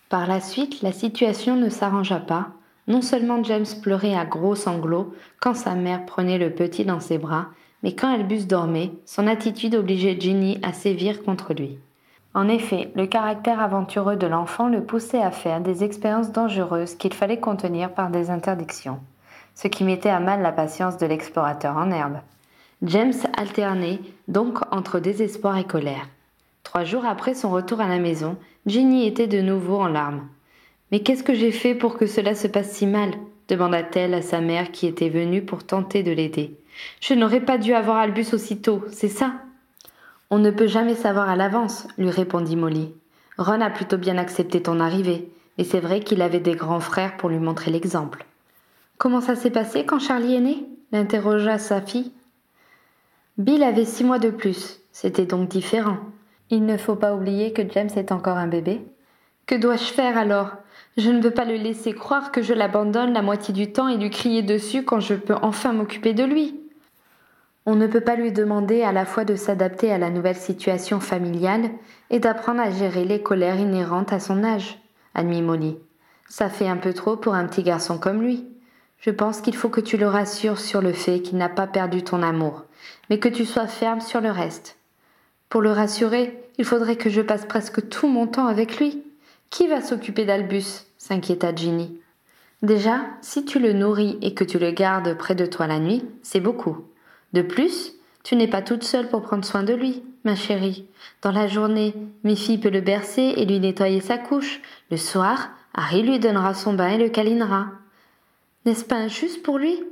Par 0.08 0.26
la 0.26 0.40
suite, 0.40 0.82
la 0.82 0.92
situation 0.92 1.56
ne 1.56 1.68
s'arrangea 1.68 2.18
pas. 2.18 2.50
Non 2.88 3.02
seulement 3.02 3.42
James 3.44 3.66
pleurait 3.82 4.14
à 4.14 4.24
gros 4.24 4.54
sanglots 4.54 5.14
quand 5.40 5.54
sa 5.54 5.74
mère 5.74 6.06
prenait 6.06 6.38
le 6.38 6.50
petit 6.50 6.84
dans 6.84 7.00
ses 7.00 7.18
bras, 7.18 7.49
mais 7.82 7.94
quand 7.94 8.12
Albus 8.12 8.46
dormait, 8.46 8.92
son 9.04 9.26
attitude 9.26 9.75
obligeait 9.75 10.18
Ginny 10.18 10.58
à 10.62 10.72
sévir 10.72 11.22
contre 11.22 11.54
lui. 11.54 11.78
En 12.32 12.49
effet, 12.49 12.92
le 12.94 13.06
caractère 13.06 13.60
aventureux 13.60 14.16
de 14.16 14.26
l'enfant 14.26 14.68
le 14.68 14.84
poussait 14.84 15.22
à 15.22 15.32
faire 15.32 15.60
des 15.60 15.82
expériences 15.82 16.30
dangereuses 16.30 16.94
qu'il 16.94 17.12
fallait 17.12 17.40
contenir 17.40 17.92
par 17.92 18.10
des 18.10 18.30
interdictions, 18.30 19.00
ce 19.54 19.66
qui 19.66 19.82
mettait 19.82 20.10
à 20.10 20.20
mal 20.20 20.40
la 20.40 20.52
patience 20.52 20.96
de 20.96 21.06
l'explorateur 21.06 21.76
en 21.76 21.90
herbe. 21.90 22.18
James 22.82 23.14
alternait 23.37 23.99
donc 24.28 24.58
entre 24.70 25.00
désespoir 25.00 25.58
et 25.58 25.64
colère. 25.64 26.08
Trois 26.62 26.84
jours 26.84 27.04
après 27.04 27.34
son 27.34 27.50
retour 27.50 27.80
à 27.80 27.88
la 27.88 27.99
maison, 27.99 28.37
Jenny 28.64 29.06
était 29.06 29.26
de 29.26 29.40
nouveau 29.40 29.80
en 29.80 29.88
larmes. 29.88 30.28
Mais 30.92 31.00
qu'est-ce 31.00 31.25
que 31.25 31.34
j'ai 31.34 31.52
fait 31.52 31.75
pour 31.75 31.99
que 31.99 32.06
cela 32.06 32.34
se 32.34 32.46
passe 32.46 32.70
si 32.70 32.87
mal? 32.87 33.10
demanda-t-elle 33.49 34.14
à 34.14 34.22
sa 34.22 34.40
mère 34.40 34.70
qui 34.70 34.87
était 34.87 35.08
venue 35.08 35.42
pour 35.42 35.64
tenter 35.64 36.04
de 36.04 36.12
l'aider. 36.12 36.56
Je 37.00 37.14
n'aurais 37.14 37.40
pas 37.40 37.58
dû 37.58 37.75
avoir 37.75 37.96
Albus 37.96 38.32
aussitôt, 38.32 38.84
c'est 38.92 39.08
ça? 39.08 39.32
On 40.30 40.38
ne 40.38 40.52
peut 40.52 40.68
jamais 40.68 40.94
savoir 40.94 41.28
à 41.28 41.34
l'avance, 41.34 41.88
lui 41.99 42.08
répondit 42.08 42.54
Molly. 42.54 42.94
Ron 43.37 43.60
a 43.60 43.70
plutôt 43.70 43.99
bien 43.99 44.16
accepté 44.16 44.62
ton 44.62 44.78
arrivée, 44.78 45.28
et 45.58 45.64
c'est 45.64 45.80
vrai 45.80 46.00
qu'il 46.00 46.22
avait 46.22 46.38
des 46.38 46.54
grands 46.54 46.78
frères 46.78 47.16
pour 47.16 47.28
lui 47.28 47.40
montrer 47.40 47.72
l'exemple. 47.72 48.25
Comment 48.96 49.20
ça 49.20 49.34
s'est 49.34 49.50
passé 49.50 49.84
quand 49.84 49.99
Charlie 49.99 50.37
est 50.37 50.40
né? 50.40 50.66
l'interrogea 50.92 51.58
sa 51.58 51.80
fille. 51.80 52.12
Bill 53.38 53.62
avait 53.62 53.84
six 53.84 54.04
mois 54.04 54.18
de 54.18 54.30
plus, 54.30 54.80
c'était 54.92 55.26
donc 55.26 55.49
différent. 55.49 55.99
Il 56.50 56.64
ne 56.64 56.76
faut 56.76 56.96
pas 56.96 57.14
oublier 57.14 57.52
que 57.52 57.62
James 57.70 57.90
est 57.96 58.12
encore 58.12 58.37
un 58.37 58.49
bébé. 58.49 58.82
Que 59.46 59.54
dois-je 59.54 59.84
faire 59.84 60.18
alors? 60.18 60.52
Je 60.96 61.10
ne 61.10 61.20
veux 61.20 61.30
pas 61.30 61.44
le 61.44 61.54
laisser 61.54 61.92
croire 61.92 62.32
que 62.32 62.42
je 62.42 62.54
l'abandonne 62.54 63.12
la 63.12 63.22
moitié 63.22 63.54
du 63.54 63.72
temps 63.72 63.88
et 63.88 63.96
lui 63.96 64.10
crier 64.10 64.42
dessus 64.42 64.84
quand 64.84 65.00
je 65.00 65.14
peux 65.14 65.37
enfin 65.42 65.72
m'occuper 65.72 66.12
de 66.12 66.25
lui. 66.25 66.60
On 67.72 67.76
ne 67.76 67.86
peut 67.86 68.00
pas 68.00 68.16
lui 68.16 68.32
demander 68.32 68.82
à 68.82 68.90
la 68.90 69.06
fois 69.06 69.24
de 69.24 69.36
s'adapter 69.36 69.92
à 69.92 69.98
la 69.98 70.10
nouvelle 70.10 70.34
situation 70.34 70.98
familiale 70.98 71.70
et 72.10 72.18
d'apprendre 72.18 72.58
à 72.58 72.72
gérer 72.72 73.04
les 73.04 73.22
colères 73.22 73.60
inhérentes 73.60 74.12
à 74.12 74.18
son 74.18 74.42
âge, 74.42 74.76
admit 75.14 75.40
Molly. 75.40 75.76
Ça 76.28 76.48
fait 76.48 76.66
un 76.66 76.78
peu 76.78 76.92
trop 76.92 77.14
pour 77.14 77.34
un 77.34 77.46
petit 77.46 77.62
garçon 77.62 77.96
comme 77.96 78.22
lui. 78.22 78.44
Je 78.98 79.10
pense 79.10 79.40
qu'il 79.40 79.54
faut 79.54 79.68
que 79.68 79.80
tu 79.80 79.96
le 79.96 80.08
rassures 80.08 80.58
sur 80.58 80.82
le 80.82 80.92
fait 80.92 81.20
qu'il 81.20 81.38
n'a 81.38 81.48
pas 81.48 81.68
perdu 81.68 82.02
ton 82.02 82.24
amour, 82.24 82.64
mais 83.08 83.20
que 83.20 83.28
tu 83.28 83.44
sois 83.44 83.68
ferme 83.68 84.00
sur 84.00 84.20
le 84.20 84.32
reste. 84.32 84.76
Pour 85.48 85.60
le 85.60 85.70
rassurer, 85.70 86.42
il 86.58 86.64
faudrait 86.64 86.96
que 86.96 87.08
je 87.08 87.20
passe 87.20 87.46
presque 87.46 87.88
tout 87.88 88.08
mon 88.08 88.26
temps 88.26 88.48
avec 88.48 88.80
lui. 88.80 89.04
Qui 89.48 89.68
va 89.68 89.80
s'occuper 89.80 90.24
d'Albus? 90.24 90.86
s'inquiéta 90.98 91.54
Ginny. 91.54 92.00
Déjà, 92.62 93.02
si 93.20 93.44
tu 93.44 93.60
le 93.60 93.74
nourris 93.74 94.18
et 94.22 94.34
que 94.34 94.42
tu 94.42 94.58
le 94.58 94.72
gardes 94.72 95.16
près 95.16 95.36
de 95.36 95.46
toi 95.46 95.68
la 95.68 95.78
nuit, 95.78 96.04
c'est 96.24 96.40
beaucoup. 96.40 96.89
De 97.32 97.42
plus, 97.42 97.94
Tu 98.22 98.37
n'es 98.37 98.49
pas 98.49 98.62
toute 98.62 98.84
seule 98.84 99.08
pour 99.08 99.22
prendre 99.22 99.44
soin 99.44 99.62
de 99.62 99.72
lui, 99.72 100.02
ma 100.25 100.34
chérie. 100.34 100.87
Dans 101.22 101.32
la 101.32 101.46
journée, 101.46 101.94
Miffy 102.22 102.58
peut 102.58 102.70
le 102.70 102.80
bercer 102.80 103.34
et 103.37 103.46
lui 103.46 103.60
nettoyer 103.60 104.00
sa 104.00 104.18
couche. 104.18 104.60
Le 104.90 104.96
soir, 104.96 105.49
Harry 105.75 106.02
lui 106.02 106.18
donnera 106.18 106.54
son 106.54 106.75
bain 106.75 106.90
et 106.90 106.99
le 106.99 107.08
câlinera. 107.08 107.68
N'est-ce 108.66 108.84
pas 108.84 108.96
injuste 108.96 109.42
pour 109.42 109.58
lui? 109.58 109.82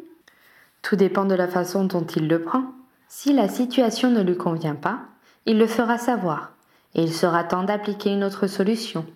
Tout 0.83 0.97
dépend 0.97 1.25
de 1.25 1.35
la 1.35 1.49
façon 1.49 1.85
dont 1.85 2.05
il 2.05 2.29
le 2.29 2.43
prend. 2.43 2.65
Si 3.09 3.33
la 3.33 3.49
situation 3.49 4.11
ne 4.11 4.23
lui 4.23 4.37
convient 4.37 4.75
pas, 4.75 5.01
il 5.47 5.59
le 5.59 5.67
fera 5.67 5.97
savoir, 5.97 6.53
et 6.95 7.03
il 7.03 7.13
sera 7.13 7.43
temps 7.43 7.63
d'appliquer 7.65 8.11
une 8.11 8.23
autre 8.23 8.47
solution. 8.47 9.07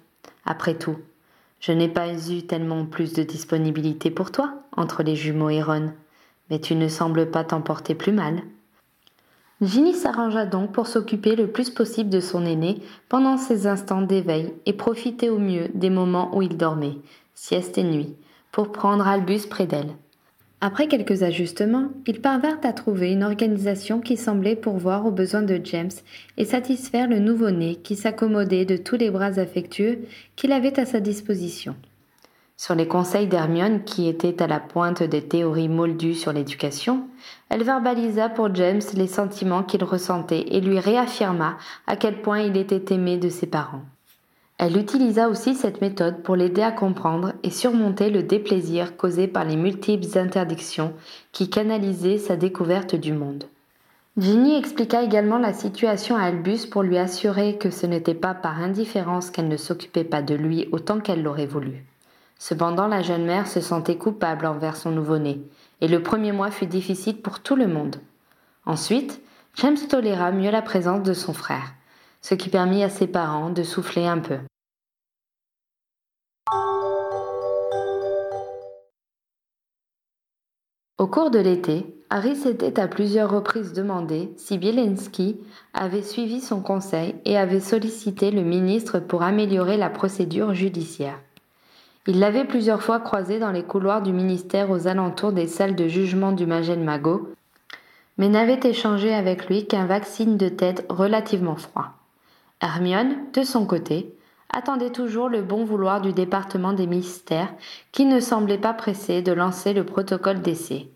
Après 0.47 0.75
tout, 0.75 0.97
je 1.61 1.73
n'ai 1.73 1.88
pas 1.88 2.09
eu 2.09 2.43
tellement 2.47 2.87
plus 2.87 3.12
de 3.12 3.23
disponibilité 3.23 4.11
pour 4.11 4.33
toi 4.33 4.55
entre 4.75 5.02
les 5.02 5.14
jumeaux 5.14 5.50
et 5.50 5.62
Ron, 5.62 5.93
mais 6.51 6.61
tu 6.61 6.75
ne 6.75 6.89
sembles 6.89 7.31
pas 7.31 7.45
t'en 7.45 7.61
porter 7.61 7.95
plus 7.95 8.13
mal. 8.13 8.43
Ginny 9.63 9.95
s'arrangea 9.95 10.45
donc 10.45 10.73
pour 10.73 10.89
s'occuper 10.89 11.37
le 11.37 11.47
plus 11.47 11.71
possible 11.71 12.11
de 12.11 12.19
son 12.19 12.45
aîné 12.45 12.81
pendant 13.09 13.37
ses 13.37 13.69
instants 13.69 14.03
d'éveil 14.03 14.53
et 14.67 14.73
profiter 14.73 15.31
au 15.31 15.39
mieux 15.39 15.69
des 15.75 15.91
moments 15.91 16.37
où 16.37 16.43
il 16.43 16.57
dormait, 16.57 16.99
sieste 17.35 17.79
et 17.79 17.85
nuit, 17.85 18.17
pour 18.51 18.73
prendre 18.73 19.07
Albus 19.07 19.47
près 19.49 19.67
d'elle. 19.67 19.95
Après 20.61 20.87
quelques 20.87 21.25
ajustements, 21.25 21.91
ils 22.07 22.21
parvinrent 22.21 22.61
à 22.65 22.73
trouver 22.73 23.11
une 23.11 23.25
organisation 23.25 24.01
qui 24.01 24.17
semblait 24.17 24.55
pourvoir 24.55 25.07
aux 25.07 25.11
besoins 25.11 25.43
de 25.43 25.61
James 25.65 25.91
et 26.37 26.45
satisfaire 26.45 27.09
le 27.09 27.19
nouveau-né 27.19 27.77
qui 27.77 27.97
s'accommodait 27.97 28.65
de 28.65 28.77
tous 28.77 28.97
les 28.97 29.11
bras 29.11 29.41
affectueux 29.41 30.01
qu'il 30.37 30.53
avait 30.53 30.79
à 30.79 30.87
sa 30.87 31.01
disposition. 31.01 31.75
Sur 32.62 32.76
les 32.76 32.87
conseils 32.87 33.26
d'Hermione, 33.26 33.83
qui 33.83 34.07
était 34.07 34.40
à 34.40 34.47
la 34.47 34.61
pointe 34.61 35.02
des 35.02 35.23
théories 35.23 35.69
moldues 35.69 36.14
sur 36.14 36.33
l'éducation, 36.33 37.09
elle 37.49 37.64
verbalisa 37.64 38.28
pour 38.28 38.54
James 38.54 38.83
les 38.95 39.09
sentiments 39.09 39.64
qu'il 39.64 39.83
ressentait 39.83 40.45
et 40.47 40.61
lui 40.61 40.78
réaffirma 40.78 41.57
à 41.88 41.97
quel 41.97 42.23
point 42.23 42.38
il 42.38 42.57
était 42.57 42.95
aimé 42.95 43.16
de 43.16 43.31
ses 43.31 43.49
parents. 43.49 43.83
Elle 44.59 44.76
utilisa 44.76 45.28
aussi 45.28 45.57
cette 45.57 45.81
méthode 45.81 46.23
pour 46.23 46.37
l'aider 46.37 46.62
à 46.62 46.71
comprendre 46.71 47.33
et 47.42 47.50
surmonter 47.50 48.11
le 48.11 48.23
déplaisir 48.23 48.97
causé 48.97 49.26
par 49.26 49.45
les 49.45 49.57
multiples 49.57 50.16
interdictions 50.16 50.92
qui 51.33 51.50
canalisaient 51.50 52.19
sa 52.19 52.37
découverte 52.37 52.95
du 52.95 53.12
monde. 53.12 53.42
Ginny 54.16 54.54
expliqua 54.54 55.02
également 55.02 55.38
la 55.38 55.52
situation 55.52 56.14
à 56.14 56.26
Albus 56.26 56.66
pour 56.66 56.85
lui 56.85 56.99
assurer 56.99 57.59
que 57.59 57.71
ce 57.71 57.87
n'était 57.87 58.14
pas 58.14 58.35
par 58.35 58.62
indifférence 58.62 59.33
qu'elle 59.33 59.49
ne 59.49 59.57
s'occupait 59.57 60.04
pas 60.04 60.23
de 60.23 60.37
lui 60.37 60.69
autant 60.71 61.00
qu'elle 61.00 61.25
l'aurait 61.25 61.47
voulu. 61.47 61.85
Cependant, 62.45 62.89
la 62.89 63.03
jeune 63.03 63.25
mère 63.25 63.47
se 63.47 63.61
sentait 63.61 63.97
coupable 63.97 64.47
envers 64.47 64.75
son 64.75 64.91
nouveau-né, 64.91 65.41
et 65.81 65.87
le 65.87 66.03
premier 66.03 66.33
mois 66.33 66.51
fut 66.51 66.67
difficile 66.67 67.23
pour 67.23 67.39
tout 67.39 67.55
le 67.55 67.69
monde. 67.69 67.99
Ensuite, 68.67 69.23
James 69.55 69.77
toléra 69.89 70.33
mieux 70.33 70.51
la 70.51 70.61
présence 70.61 71.05
de 71.05 71.15
son 71.15 71.35
frère, 71.35 71.73
ce 72.21 72.35
qui 72.35 72.49
permit 72.49 72.83
à 72.83 72.89
ses 72.89 73.07
parents 73.07 73.51
de 73.51 73.63
souffler 73.63 74.09
un 74.09 74.19
peu. 74.19 74.39
Au 80.99 81.07
cours 81.07 81.31
de 81.31 81.39
l'été, 81.39 81.97
Harry 82.11 82.35
s'était 82.35 82.81
à 82.81 82.89
plusieurs 82.89 83.31
reprises 83.31 83.73
demandé 83.73 84.33
si 84.37 84.59
Bielenski 84.59 85.41
avait 85.75 86.03
suivi 86.03 86.41
son 86.41 86.61
conseil 86.61 87.15
et 87.25 87.39
avait 87.39 87.61
sollicité 87.61 88.33
le 88.33 88.43
ministre 88.43 88.99
pour 88.99 89.23
améliorer 89.23 89.77
la 89.77 89.91
procédure 89.91 90.55
judiciaire. 90.55 91.21
Il 92.09 92.19
l'avait 92.19 92.45
plusieurs 92.45 92.83
fois 92.83 92.99
croisé 92.99 93.39
dans 93.39 93.53
les 93.53 93.63
couloirs 93.63 94.03
du 94.03 94.13
ministère 94.13 94.71
aux 94.71 94.89
alentours 94.89 95.33
des 95.33 95.47
salles 95.47 95.77
de 95.77 95.87
jugement 95.87 96.33
du 96.33 96.47
Magel 96.47 96.81
Magot, 96.81 97.33
mais 98.19 98.29
n'avait 98.29 98.61
échangé 98.65 99.15
avec 99.15 99.49
lui 99.49 99.67
qu'un 99.67 99.87
vaccine 99.87 100.37
de 100.37 100.49
tête 100.49 100.85
relativement 100.89 101.57
froid. 101.57 101.91
Hermione, 102.61 103.17
de 103.33 103.43
son 103.43 103.67
côté, 103.67 104.15
attendait 104.51 104.91
toujours 104.91 105.29
le 105.29 105.43
bon 105.43 105.65
vouloir 105.65 106.01
du 106.01 106.13
département 106.13 106.73
des 106.73 106.87
mystères, 106.87 107.55
qui 107.93 108.05
ne 108.05 108.21
semblait 108.21 108.59
pas 108.59 108.75
pressé 108.75 109.23
de 109.23 109.33
lancer 109.33 109.73
le 109.73 109.85
protocole 109.85 110.43
d'essai. 110.43 110.89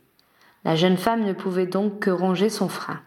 La 0.64 0.74
jeune 0.74 0.96
femme 0.96 1.24
ne 1.24 1.32
pouvait 1.32 1.66
donc 1.66 2.00
que 2.00 2.10
ronger 2.10 2.48
son 2.48 2.68
frein. 2.68 3.00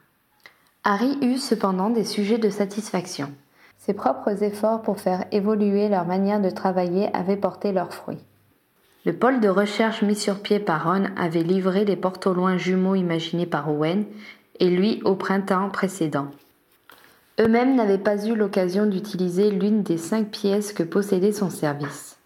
Harry 0.85 1.17
eut 1.21 1.37
cependant 1.37 1.89
des 1.89 2.05
sujets 2.05 2.37
de 2.37 2.49
satisfaction. 2.49 3.33
Ses 3.79 3.93
propres 3.93 4.43
efforts 4.43 4.81
pour 4.81 4.99
faire 4.99 5.25
évoluer 5.31 5.87
leur 5.87 6.05
manière 6.05 6.41
de 6.41 6.49
travailler 6.49 7.09
avaient 7.15 7.37
porté 7.37 7.71
leurs 7.71 7.93
fruits. 7.93 8.19
Le 9.05 9.13
pôle 9.13 9.39
de 9.39 9.47
recherche 9.47 10.01
mis 10.01 10.17
sur 10.17 10.41
pied 10.41 10.59
par 10.59 10.83
Ron 10.83 11.05
avait 11.15 11.43
livré 11.43 11.85
les 11.85 11.95
portes 11.95 12.27
au 12.27 12.33
loin 12.33 12.57
jumeaux 12.57 12.95
imaginés 12.95 13.45
par 13.45 13.71
Owen 13.71 14.03
et 14.59 14.69
lui 14.69 15.01
au 15.05 15.15
printemps 15.15 15.69
précédent. 15.69 16.27
Eux-mêmes 17.39 17.75
n'avaient 17.75 17.97
pas 17.97 18.25
eu 18.25 18.35
l'occasion 18.35 18.85
d'utiliser 18.85 19.49
l'une 19.49 19.81
des 19.81 19.97
cinq 19.97 20.27
pièces 20.27 20.73
que 20.73 20.83
possédait 20.83 21.31
son 21.31 21.49
service. 21.49 22.17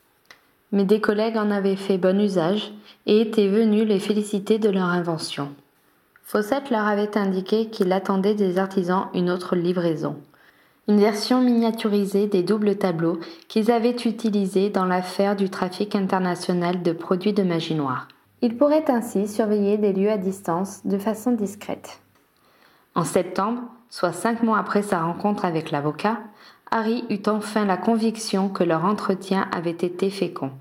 Mais 0.72 0.86
des 0.86 1.00
collègues 1.00 1.38
en 1.38 1.52
avaient 1.52 1.76
fait 1.76 2.00
bon 2.00 2.20
usage 2.20 2.74
et 3.06 3.22
étaient 3.22 3.48
venus 3.48 3.88
les 3.88 4.00
féliciter 4.00 4.58
de 4.58 4.70
leur 4.70 4.90
invention. 4.90 5.50
Fawcett 6.24 6.72
leur 6.72 6.88
avait 6.88 7.16
indiqué 7.16 7.68
qu'il 7.68 7.92
attendait 7.92 8.34
des 8.34 8.58
artisans 8.58 9.06
une 9.14 9.30
autre 9.30 9.56
livraison 9.56 10.16
une 10.88 11.00
version 11.00 11.42
miniaturisée 11.42 12.28
des 12.28 12.44
doubles 12.44 12.78
tableaux 12.78 13.20
qu'ils 13.48 13.72
avaient 13.72 13.96
utilisés 14.06 14.70
dans 14.70 14.86
l'affaire 14.86 15.36
du 15.36 15.50
trafic 15.50 15.96
international 15.96 16.82
de 16.82 16.92
produits 16.92 17.34
de 17.34 17.44
magie 17.44 17.76
noire. 17.76 18.08
Ils 18.42 18.58
pourraient 18.58 18.92
ainsi 18.92 19.28
surveiller 19.28 19.78
des 19.78 19.94
lieux 19.94 20.12
à 20.12 20.18
distance 20.18 20.86
de 20.86 20.98
façon 20.98 21.32
discrète. 21.32 22.02
En 22.96 23.06
septembre, 23.06 23.62
soit 23.90 24.12
cinq 24.12 24.44
mois 24.44 24.58
après 24.58 24.82
sa 24.82 25.02
rencontre 25.02 25.46
avec 25.46 25.72
l'avocat, 25.72 26.20
Harry 26.70 27.06
eut 27.10 27.22
enfin 27.28 27.66
la 27.66 27.78
conviction 27.78 28.50
que 28.50 28.64
leur 28.64 28.84
entretien 28.84 29.48
avait 29.56 29.72
été 29.72 30.10
fécond. 30.10 30.52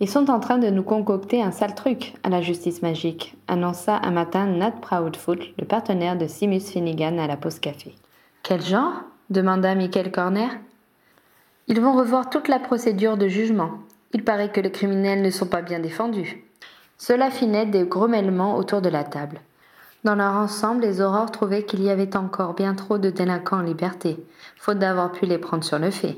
Ils 0.00 0.08
sont 0.08 0.30
en 0.30 0.40
train 0.40 0.58
de 0.58 0.70
nous 0.70 0.82
concocter 0.82 1.42
un 1.42 1.52
sale 1.52 1.74
truc 1.74 2.14
à 2.22 2.30
la 2.30 2.40
justice 2.40 2.82
magique, 2.82 3.36
annonça 3.46 4.00
un 4.02 4.10
matin 4.10 4.46
Nat 4.46 4.72
Proudfoot, 4.72 5.38
le 5.58 5.66
partenaire 5.66 6.16
de 6.16 6.26
Simus 6.26 6.60
Finnegan 6.60 7.18
à 7.18 7.26
la 7.26 7.36
pause 7.36 7.60
café. 7.60 7.94
Quel 8.42 8.62
genre? 8.62 9.02
Demanda 9.30 9.76
Michael 9.76 10.10
Corner. 10.10 10.50
Ils 11.68 11.80
vont 11.80 11.96
revoir 11.96 12.30
toute 12.30 12.48
la 12.48 12.58
procédure 12.58 13.16
de 13.16 13.28
jugement. 13.28 13.78
Il 14.12 14.24
paraît 14.24 14.50
que 14.50 14.60
les 14.60 14.72
criminels 14.72 15.22
ne 15.22 15.30
sont 15.30 15.46
pas 15.46 15.62
bien 15.62 15.78
défendus. 15.78 16.42
Cela 16.98 17.30
naître 17.46 17.70
des 17.70 17.84
grommellements 17.84 18.56
autour 18.56 18.82
de 18.82 18.88
la 18.88 19.04
table. 19.04 19.40
Dans 20.02 20.16
leur 20.16 20.34
ensemble, 20.34 20.82
les 20.82 21.00
aurores 21.00 21.30
trouvaient 21.30 21.62
qu'il 21.62 21.82
y 21.82 21.90
avait 21.90 22.16
encore 22.16 22.54
bien 22.54 22.74
trop 22.74 22.98
de 22.98 23.10
délinquants 23.10 23.58
en 23.58 23.62
liberté, 23.62 24.18
faute 24.56 24.80
d'avoir 24.80 25.12
pu 25.12 25.26
les 25.26 25.38
prendre 25.38 25.62
sur 25.62 25.78
le 25.78 25.90
fait. 25.90 26.16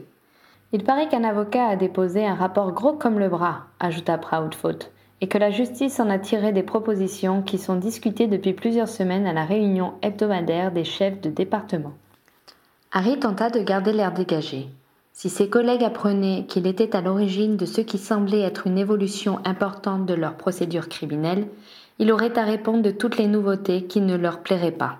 Il 0.73 0.83
paraît 0.83 1.09
qu'un 1.09 1.25
avocat 1.25 1.66
a 1.66 1.76
déposé 1.76 2.26
un 2.26 2.35
rapport 2.35 2.73
gros 2.73 2.95
comme 2.95 3.19
le 3.19 3.28
bras, 3.28 3.66
ajouta 3.78 4.16
Proudfoot, 4.16 4.90
et 5.21 5.28
que 5.28 5.37
la 5.37 5.50
justice 5.50 6.00
en 6.00 6.09
a 6.09 6.19
tiré 6.19 6.52
des 6.52 6.62
propositions 6.62 7.42
qui 7.42 7.59
sont 7.59 7.76
discutées 7.76 8.26
depuis 8.26 8.54
plusieurs 8.54 8.88
semaines 8.88 9.26
à 9.26 9.35
la 9.35 9.45
réunion 9.45 9.92
hebdomadaire 10.00 10.73
des 10.73 10.85
chefs 10.85 11.21
de 11.21 11.28
département. 11.28 11.92
Harry 12.95 13.19
tenta 13.19 13.49
de 13.49 13.61
garder 13.61 13.95
l'air 13.95 14.13
dégagé. 14.13 14.69
Si 15.15 15.31
ses 15.31 15.49
collègues 15.49 15.83
apprenaient 15.83 16.45
qu'il 16.47 16.67
était 16.67 16.95
à 16.95 17.01
l'origine 17.01 17.57
de 17.57 17.65
ce 17.65 17.81
qui 17.81 17.97
semblait 17.97 18.43
être 18.43 18.67
une 18.67 18.77
évolution 18.77 19.41
importante 19.47 20.05
de 20.05 20.13
leur 20.13 20.35
procédure 20.35 20.91
criminelle, 20.91 21.49
il 21.99 22.13
aurait 22.13 22.39
à 22.39 22.43
répondre 22.43 22.83
de 22.83 22.91
toutes 22.91 23.17
les 23.17 23.29
nouveautés 23.29 23.85
qui 23.85 24.03
ne 24.03 24.15
leur 24.15 24.41
plairaient 24.41 24.73
pas. 24.73 24.99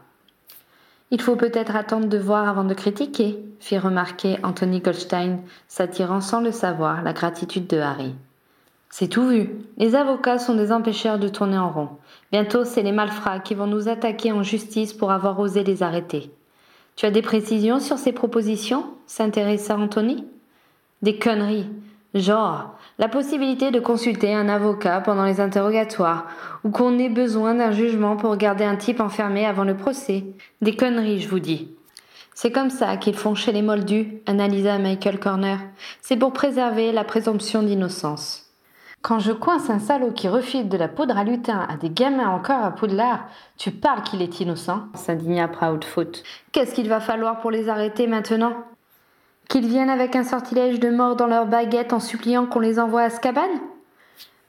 Il 1.11 1.21
faut 1.21 1.37
peut-être 1.37 1.77
attendre 1.77 2.07
de 2.09 2.17
voir 2.17 2.49
avant 2.49 2.65
de 2.65 2.73
critiquer, 2.73 3.39
fit 3.61 3.77
remarquer 3.77 4.39
Anthony 4.43 4.81
Goldstein, 4.81 5.41
s'attirant 5.69 6.23
sans 6.23 6.41
le 6.41 6.51
savoir 6.51 7.03
la 7.03 7.13
gratitude 7.13 7.67
de 7.67 7.77
Harry. 7.77 8.15
C'est 8.89 9.09
tout 9.09 9.29
vu. 9.29 9.51
Les 9.77 9.95
avocats 9.95 10.39
sont 10.39 10.55
des 10.55 10.73
empêcheurs 10.73 11.19
de 11.19 11.29
tourner 11.29 11.59
en 11.59 11.71
rond. 11.71 11.91
Bientôt, 12.31 12.65
c'est 12.65 12.83
les 12.83 12.93
malfrats 12.93 13.41
qui 13.41 13.55
vont 13.55 13.67
nous 13.67 13.91
attaquer 13.91 14.33
en 14.33 14.43
justice 14.43 14.95
pour 14.95 15.11
avoir 15.11 15.39
osé 15.39 15.63
les 15.63 15.83
arrêter. 15.83 16.31
Tu 16.97 17.07
as 17.07 17.11
des 17.11 17.23
précisions 17.23 17.81
sur 17.81 17.99
ces 17.99 18.13
propositions 18.13 18.85
s'intéressa 19.07 19.77
Anthony? 19.77 20.27
Des 21.03 21.19
conneries. 21.19 21.69
Genre, 22.15 22.77
la 22.99 23.09
possibilité 23.09 23.71
de 23.71 23.81
consulter 23.81 24.35
un 24.35 24.49
avocat 24.49 25.01
pendant 25.01 25.25
les 25.25 25.41
interrogatoires, 25.41 26.27
ou 26.63 26.71
qu'on 26.71 26.99
ait 26.99 27.09
besoin 27.09 27.55
d'un 27.55 27.73
jugement 27.73 28.17
pour 28.17 28.37
garder 28.37 28.65
un 28.65 28.77
type 28.77 29.01
enfermé 29.01 29.47
avant 29.47 29.65
le 29.65 29.77
procès. 29.77 30.25
Des 30.61 30.77
conneries, 30.77 31.21
je 31.21 31.29
vous 31.29 31.41
dis. 31.41 31.71
C'est 32.35 32.53
comme 32.53 32.71
ça 32.71 32.97
qu'ils 32.97 33.17
font 33.17 33.35
chez 33.35 33.53
les 33.53 33.63
moldus, 33.63 34.21
analysa 34.27 34.79
Michael 34.79 35.19
Corner. 35.19 35.59
C'est 36.01 36.17
pour 36.17 36.33
préserver 36.33 36.93
la 36.93 37.05
présomption 37.05 37.63
d'innocence. 37.63 38.42
Quand 39.03 39.19
je 39.19 39.33
coince 39.33 39.69
un 39.69 39.81
salaud 39.81 40.13
qui 40.13 40.29
refile 40.29 40.69
de 40.69 40.77
la 40.77 40.87
poudre 40.87 41.19
à 41.19 41.25
lutin 41.25 41.67
à 41.69 41.77
des 41.77 41.91
gamins 41.91 42.29
encore 42.29 42.65
à 42.65 42.71
Poudlard, 42.71 43.27
tu 43.57 43.73
parles 43.73 44.03
qu'il 44.03 44.23
est 44.23 44.39
innocent 44.39 44.85
s'indigna 44.95 45.49
Proudfoot. 45.49 46.23
Qu'est-ce 46.53 46.73
qu'il 46.73 46.89
va 46.89 47.01
falloir 47.01 47.41
pour 47.41 47.51
les 47.51 47.69
arrêter 47.69 48.07
maintenant? 48.07 48.55
Qu'ils 49.49 49.67
viennent 49.67 49.91
avec 49.91 50.15
un 50.15 50.23
sortilège 50.23 50.79
de 50.79 50.89
mort 50.89 51.17
dans 51.17 51.27
leurs 51.27 51.47
baguettes 51.47 51.93
en 51.93 51.99
suppliant 51.99 52.47
qu'on 52.47 52.61
les 52.61 52.79
envoie 52.79 53.03
à 53.03 53.11
Scaban? 53.11 53.49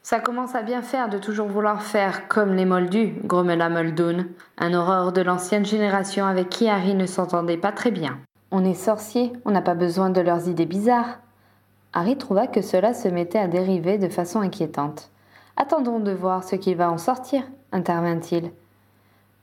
Ça 0.04 0.20
commence 0.20 0.54
à 0.54 0.62
bien 0.62 0.84
faire 0.84 1.10
de 1.10 1.18
toujours 1.18 1.48
vouloir 1.48 1.82
faire 1.82 2.28
comme 2.28 2.54
les 2.54 2.66
moldus, 2.66 3.16
grommela 3.24 3.70
Muldoon, 3.70 4.28
un 4.60 4.74
horreur 4.76 5.14
de 5.14 5.22
l'ancienne 5.22 5.66
génération 5.66 6.28
avec 6.28 6.50
qui 6.50 6.70
Harry 6.70 6.94
ne 6.94 7.08
s'entendait 7.08 7.58
pas 7.58 7.72
très 7.72 7.90
bien. 7.90 8.20
On 8.52 8.64
est 8.64 8.76
sorcier, 8.76 9.34
on 9.46 9.52
n'a 9.52 9.64
pas 9.64 9.74
besoin 9.74 10.12
de 10.12 10.22
leurs 10.22 10.48
idées 10.48 10.68
bizarres. 10.68 11.18
Harry 11.94 12.18
trouva 12.18 12.48
que 12.48 12.62
cela 12.62 12.94
se 12.94 13.08
mettait 13.08 13.40
à 13.40 13.48
dériver 13.48 13.98
de 13.98 14.10
façon 14.10 14.40
inquiétante. 14.40 15.12
Attendons 15.58 16.00
de 16.00 16.12
voir 16.12 16.44
ce 16.44 16.56
qu'il 16.56 16.76
va 16.76 16.92
en 16.92 16.98
sortir, 16.98 17.44
intervint-il. 17.72 18.52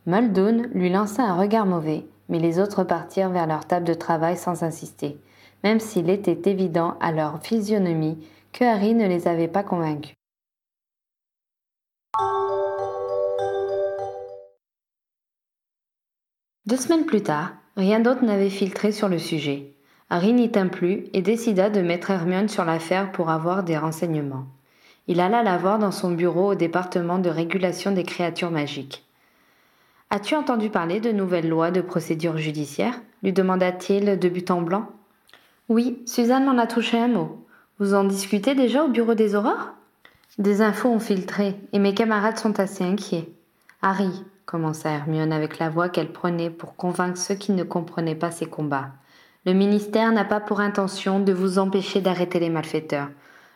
Muldoon 0.06 0.68
lui 0.72 0.90
lança 0.90 1.22
un 1.22 1.36
regard 1.36 1.66
mauvais, 1.66 2.04
mais 2.28 2.40
les 2.40 2.58
autres 2.58 2.82
partirent 2.82 3.30
vers 3.30 3.46
leur 3.46 3.66
table 3.66 3.86
de 3.86 3.94
travail 3.94 4.36
sans 4.36 4.64
insister, 4.64 5.20
même 5.62 5.78
s'il 5.78 6.10
était 6.10 6.50
évident 6.50 6.96
à 7.00 7.12
leur 7.12 7.40
physionomie 7.40 8.18
que 8.52 8.64
Harry 8.64 8.94
ne 8.94 9.06
les 9.06 9.28
avait 9.28 9.46
pas 9.46 9.62
convaincus. 9.62 10.14
Deux 16.66 16.76
semaines 16.76 17.06
plus 17.06 17.22
tard, 17.22 17.52
rien 17.76 18.00
d'autre 18.00 18.24
n'avait 18.24 18.50
filtré 18.50 18.90
sur 18.90 19.08
le 19.08 19.18
sujet. 19.18 19.74
Harry 20.12 20.32
n'y 20.32 20.50
tint 20.50 20.66
plus 20.66 21.04
et 21.12 21.22
décida 21.22 21.70
de 21.70 21.80
mettre 21.80 22.10
Hermione 22.10 22.48
sur 22.48 22.64
l'affaire 22.64 23.12
pour 23.12 23.30
avoir 23.30 23.62
des 23.62 23.78
renseignements. 23.78 24.46
Il 25.06 25.20
alla 25.20 25.44
la 25.44 25.56
voir 25.56 25.78
dans 25.78 25.92
son 25.92 26.10
bureau 26.10 26.50
au 26.50 26.54
département 26.56 27.18
de 27.20 27.30
régulation 27.30 27.92
des 27.92 28.02
créatures 28.02 28.50
magiques. 28.50 29.04
As-tu 30.10 30.34
entendu 30.34 30.68
parler 30.68 30.98
de 30.98 31.12
nouvelles 31.12 31.48
lois 31.48 31.70
de 31.70 31.80
procédure 31.80 32.38
judiciaire? 32.38 33.00
lui 33.22 33.32
demanda-t-il 33.32 34.18
de 34.18 34.28
but 34.28 34.50
en 34.50 34.62
blanc. 34.62 34.86
Oui, 35.68 36.02
Suzanne 36.06 36.44
m'en 36.44 36.58
a 36.58 36.66
touché 36.66 36.98
un 36.98 37.08
mot. 37.08 37.46
Vous 37.78 37.94
en 37.94 38.02
discutez 38.02 38.54
déjà 38.54 38.82
au 38.82 38.88
bureau 38.88 39.14
des 39.14 39.36
aurores? 39.36 39.74
Des 40.38 40.62
infos 40.62 40.88
ont 40.88 40.98
filtré 40.98 41.54
et 41.72 41.78
mes 41.78 41.94
camarades 41.94 42.38
sont 42.38 42.58
assez 42.58 42.82
inquiets. 42.82 43.28
Harry, 43.82 44.24
commença 44.46 44.90
Hermione 44.90 45.32
avec 45.32 45.58
la 45.58 45.68
voix 45.70 45.88
qu'elle 45.88 46.12
prenait 46.12 46.50
pour 46.50 46.74
convaincre 46.74 47.18
ceux 47.18 47.34
qui 47.36 47.52
ne 47.52 47.62
comprenaient 47.62 48.14
pas 48.14 48.30
ses 48.30 48.46
combats. 48.46 48.90
Le 49.46 49.54
ministère 49.54 50.12
n'a 50.12 50.24
pas 50.24 50.40
pour 50.40 50.60
intention 50.60 51.18
de 51.18 51.32
vous 51.32 51.58
empêcher 51.58 52.02
d'arrêter 52.02 52.40
les 52.40 52.50
malfaiteurs. 52.50 53.08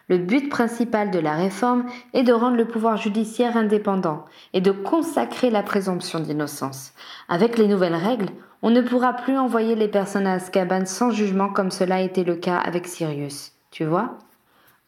Le 0.08 0.16
but 0.16 0.48
principal 0.48 1.10
de 1.10 1.18
la 1.18 1.34
réforme 1.34 1.84
est 2.12 2.22
de 2.22 2.32
rendre 2.32 2.56
le 2.56 2.66
pouvoir 2.66 2.96
judiciaire 2.96 3.56
indépendant 3.56 4.24
et 4.52 4.60
de 4.62 4.70
consacrer 4.70 5.50
la 5.50 5.62
présomption 5.62 6.20
d'innocence. 6.20 6.92
Avec 7.28 7.58
les 7.58 7.68
nouvelles 7.68 7.94
règles, 7.94 8.28
on 8.62 8.70
ne 8.70 8.80
pourra 8.80 9.12
plus 9.12 9.36
envoyer 9.36 9.74
les 9.74 9.88
personnes 9.88 10.26
à 10.26 10.34
Azkaban 10.34 10.86
sans 10.86 11.10
jugement 11.10 11.50
comme 11.50 11.70
cela 11.70 11.96
a 11.96 12.00
été 12.00 12.24
le 12.24 12.36
cas 12.36 12.56
avec 12.56 12.86
Sirius. 12.86 13.52
Tu 13.70 13.84
vois? 13.84 14.18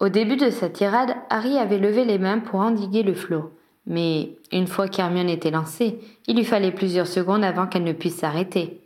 Au 0.00 0.08
début 0.08 0.36
de 0.36 0.48
sa 0.48 0.70
tirade, 0.70 1.14
Harry 1.28 1.58
avait 1.58 1.78
levé 1.78 2.06
les 2.06 2.18
mains 2.18 2.38
pour 2.38 2.60
endiguer 2.60 3.02
le 3.02 3.14
flot. 3.14 3.52
Mais 3.86 4.36
une 4.50 4.66
fois 4.66 4.88
qu'Hermione 4.88 5.28
était 5.28 5.50
lancée, 5.50 5.98
il 6.26 6.36
lui 6.36 6.44
fallait 6.44 6.72
plusieurs 6.72 7.06
secondes 7.06 7.44
avant 7.44 7.66
qu'elle 7.66 7.84
ne 7.84 7.92
puisse 7.92 8.16
s'arrêter. 8.16 8.85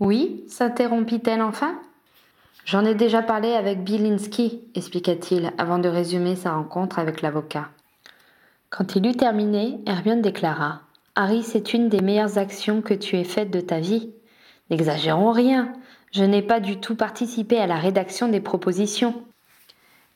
Oui 0.00 0.44
s'interrompit-elle 0.48 1.42
enfin? 1.42 1.78
J'en 2.64 2.84
ai 2.84 2.94
déjà 2.94 3.22
parlé 3.22 3.52
avec 3.52 3.84
Bilinski, 3.84 4.62
expliqua-t-il 4.74 5.52
avant 5.58 5.78
de 5.78 5.88
résumer 5.88 6.34
sa 6.34 6.52
rencontre 6.52 6.98
avec 6.98 7.22
l'avocat. 7.22 7.68
Quand 8.70 8.96
il 8.96 9.06
eut 9.06 9.16
terminé, 9.16 9.78
Hermione 9.86 10.22
déclara 10.22 10.80
Harry, 11.14 11.44
c'est 11.44 11.74
une 11.74 11.88
des 11.88 12.00
meilleures 12.00 12.38
actions 12.38 12.82
que 12.82 12.94
tu 12.94 13.16
aies 13.16 13.24
faites 13.24 13.50
de 13.50 13.60
ta 13.60 13.78
vie. 13.78 14.10
N'exagérons 14.68 15.30
rien. 15.30 15.72
Je 16.10 16.24
n'ai 16.24 16.42
pas 16.42 16.58
du 16.58 16.80
tout 16.80 16.96
participé 16.96 17.58
à 17.58 17.68
la 17.68 17.76
rédaction 17.76 18.26
des 18.26 18.40
propositions. 18.40 19.22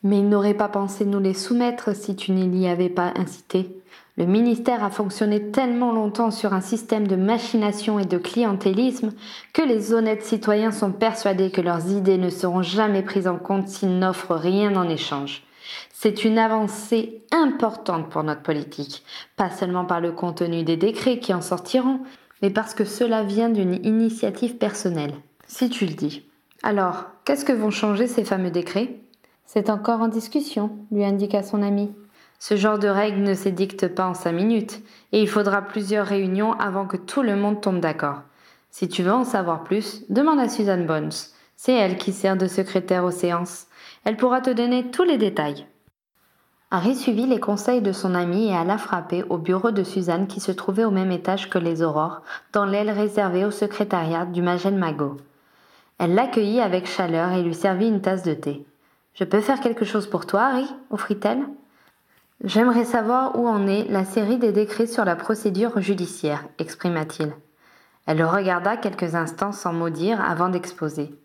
Mais 0.02 0.18
il 0.18 0.28
n'aurait 0.28 0.54
pas 0.54 0.68
pensé 0.68 1.04
nous 1.04 1.20
les 1.20 1.34
soumettre 1.34 1.94
si 1.94 2.16
tu 2.16 2.32
n'y 2.32 2.68
avais 2.68 2.88
pas 2.88 3.12
incité. 3.14 3.70
Le 4.18 4.26
ministère 4.26 4.82
a 4.82 4.90
fonctionné 4.90 5.52
tellement 5.52 5.92
longtemps 5.92 6.32
sur 6.32 6.52
un 6.52 6.60
système 6.60 7.06
de 7.06 7.14
machination 7.14 8.00
et 8.00 8.04
de 8.04 8.18
clientélisme 8.18 9.12
que 9.52 9.62
les 9.62 9.94
honnêtes 9.94 10.24
citoyens 10.24 10.72
sont 10.72 10.90
persuadés 10.90 11.52
que 11.52 11.60
leurs 11.60 11.88
idées 11.92 12.18
ne 12.18 12.28
seront 12.28 12.62
jamais 12.62 13.02
prises 13.02 13.28
en 13.28 13.38
compte 13.38 13.68
s'ils 13.68 13.96
n'offrent 13.96 14.34
rien 14.34 14.74
en 14.74 14.88
échange. 14.88 15.44
C'est 15.92 16.24
une 16.24 16.36
avancée 16.36 17.22
importante 17.30 18.10
pour 18.10 18.24
notre 18.24 18.42
politique, 18.42 19.04
pas 19.36 19.50
seulement 19.50 19.84
par 19.84 20.00
le 20.00 20.10
contenu 20.10 20.64
des 20.64 20.76
décrets 20.76 21.20
qui 21.20 21.32
en 21.32 21.40
sortiront, 21.40 22.00
mais 22.42 22.50
parce 22.50 22.74
que 22.74 22.84
cela 22.84 23.22
vient 23.22 23.50
d'une 23.50 23.78
initiative 23.86 24.56
personnelle, 24.56 25.14
si 25.46 25.70
tu 25.70 25.86
le 25.86 25.94
dis. 25.94 26.24
Alors, 26.64 27.04
qu'est-ce 27.24 27.44
que 27.44 27.52
vont 27.52 27.70
changer 27.70 28.08
ces 28.08 28.24
fameux 28.24 28.50
décrets? 28.50 28.96
C'est 29.46 29.70
encore 29.70 30.00
en 30.00 30.08
discussion, 30.08 30.72
lui 30.90 31.04
indiqua 31.04 31.44
son 31.44 31.62
ami. 31.62 31.92
Ce 32.38 32.56
genre 32.56 32.78
de 32.78 32.88
règles 32.88 33.22
ne 33.22 33.34
s'édicte 33.34 33.88
pas 33.88 34.06
en 34.06 34.14
cinq 34.14 34.32
minutes, 34.32 34.80
et 35.12 35.20
il 35.20 35.28
faudra 35.28 35.62
plusieurs 35.62 36.06
réunions 36.06 36.52
avant 36.52 36.86
que 36.86 36.96
tout 36.96 37.22
le 37.22 37.36
monde 37.36 37.60
tombe 37.60 37.80
d'accord. 37.80 38.22
Si 38.70 38.88
tu 38.88 39.02
veux 39.02 39.12
en 39.12 39.24
savoir 39.24 39.64
plus, 39.64 40.04
demande 40.08 40.38
à 40.38 40.48
Suzanne 40.48 40.86
Bones. 40.86 41.10
C'est 41.56 41.72
elle 41.72 41.96
qui 41.96 42.12
sert 42.12 42.36
de 42.36 42.46
secrétaire 42.46 43.04
aux 43.04 43.10
séances. 43.10 43.66
Elle 44.04 44.16
pourra 44.16 44.40
te 44.40 44.50
donner 44.50 44.90
tous 44.90 45.02
les 45.02 45.18
détails. 45.18 45.66
Harry 46.70 46.94
suivit 46.94 47.26
les 47.26 47.40
conseils 47.40 47.80
de 47.80 47.92
son 47.92 48.14
ami 48.14 48.48
et 48.48 48.54
alla 48.54 48.76
frapper 48.76 49.24
au 49.30 49.38
bureau 49.38 49.70
de 49.70 49.82
Suzanne 49.82 50.26
qui 50.26 50.38
se 50.38 50.52
trouvait 50.52 50.84
au 50.84 50.90
même 50.90 51.10
étage 51.10 51.48
que 51.48 51.58
les 51.58 51.82
aurores, 51.82 52.22
dans 52.52 52.66
l'aile 52.66 52.90
réservée 52.90 53.46
au 53.46 53.50
secrétariat 53.50 54.26
du 54.26 54.42
Magel 54.42 54.76
Magot. 54.76 55.16
Elle 55.98 56.14
l'accueillit 56.14 56.60
avec 56.60 56.86
chaleur 56.86 57.32
et 57.32 57.42
lui 57.42 57.54
servit 57.54 57.88
une 57.88 58.02
tasse 58.02 58.22
de 58.22 58.34
thé. 58.34 58.66
Je 59.14 59.24
peux 59.24 59.40
faire 59.40 59.60
quelque 59.60 59.86
chose 59.86 60.06
pour 60.06 60.26
toi, 60.26 60.42
Harry? 60.42 60.66
offrit-elle. 60.90 61.44
J'aimerais 62.44 62.84
savoir 62.84 63.36
où 63.36 63.48
en 63.48 63.66
est 63.66 63.90
la 63.90 64.04
série 64.04 64.38
des 64.38 64.52
décrets 64.52 64.86
sur 64.86 65.04
la 65.04 65.16
procédure 65.16 65.80
judiciaire, 65.80 66.44
exprima-t-il. 66.58 67.32
Elle 68.06 68.18
le 68.18 68.26
regarda 68.26 68.76
quelques 68.76 69.16
instants 69.16 69.50
sans 69.50 69.72
mot 69.72 69.90
dire 69.90 70.20
avant 70.20 70.48
d'exposer. 70.48 71.18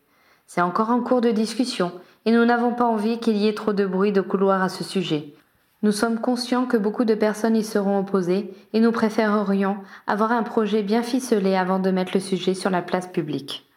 C'est 0.47 0.61
encore 0.61 0.89
en 0.89 1.01
cours 1.01 1.21
de 1.21 1.29
discussion, 1.29 1.91
et 2.25 2.31
nous 2.31 2.43
n'avons 2.45 2.73
pas 2.73 2.85
envie 2.85 3.19
qu'il 3.19 3.37
y 3.37 3.47
ait 3.47 3.53
trop 3.53 3.73
de 3.73 3.85
bruit 3.85 4.11
de 4.11 4.21
couloir 4.21 4.63
à 4.63 4.69
ce 4.69 4.83
sujet. 4.83 5.35
Nous 5.83 5.91
sommes 5.91 6.19
conscients 6.19 6.65
que 6.65 6.77
beaucoup 6.77 7.05
de 7.05 7.13
personnes 7.13 7.55
y 7.55 7.63
seront 7.63 7.99
opposées, 7.99 8.51
et 8.73 8.79
nous 8.79 8.91
préférerions 8.91 9.77
avoir 10.07 10.31
un 10.31 10.43
projet 10.43 10.81
bien 10.81 11.03
ficelé 11.03 11.55
avant 11.55 11.77
de 11.77 11.91
mettre 11.91 12.13
le 12.15 12.21
sujet 12.21 12.55
sur 12.55 12.71
la 12.71 12.81
place 12.81 13.07
publique. 13.07 13.69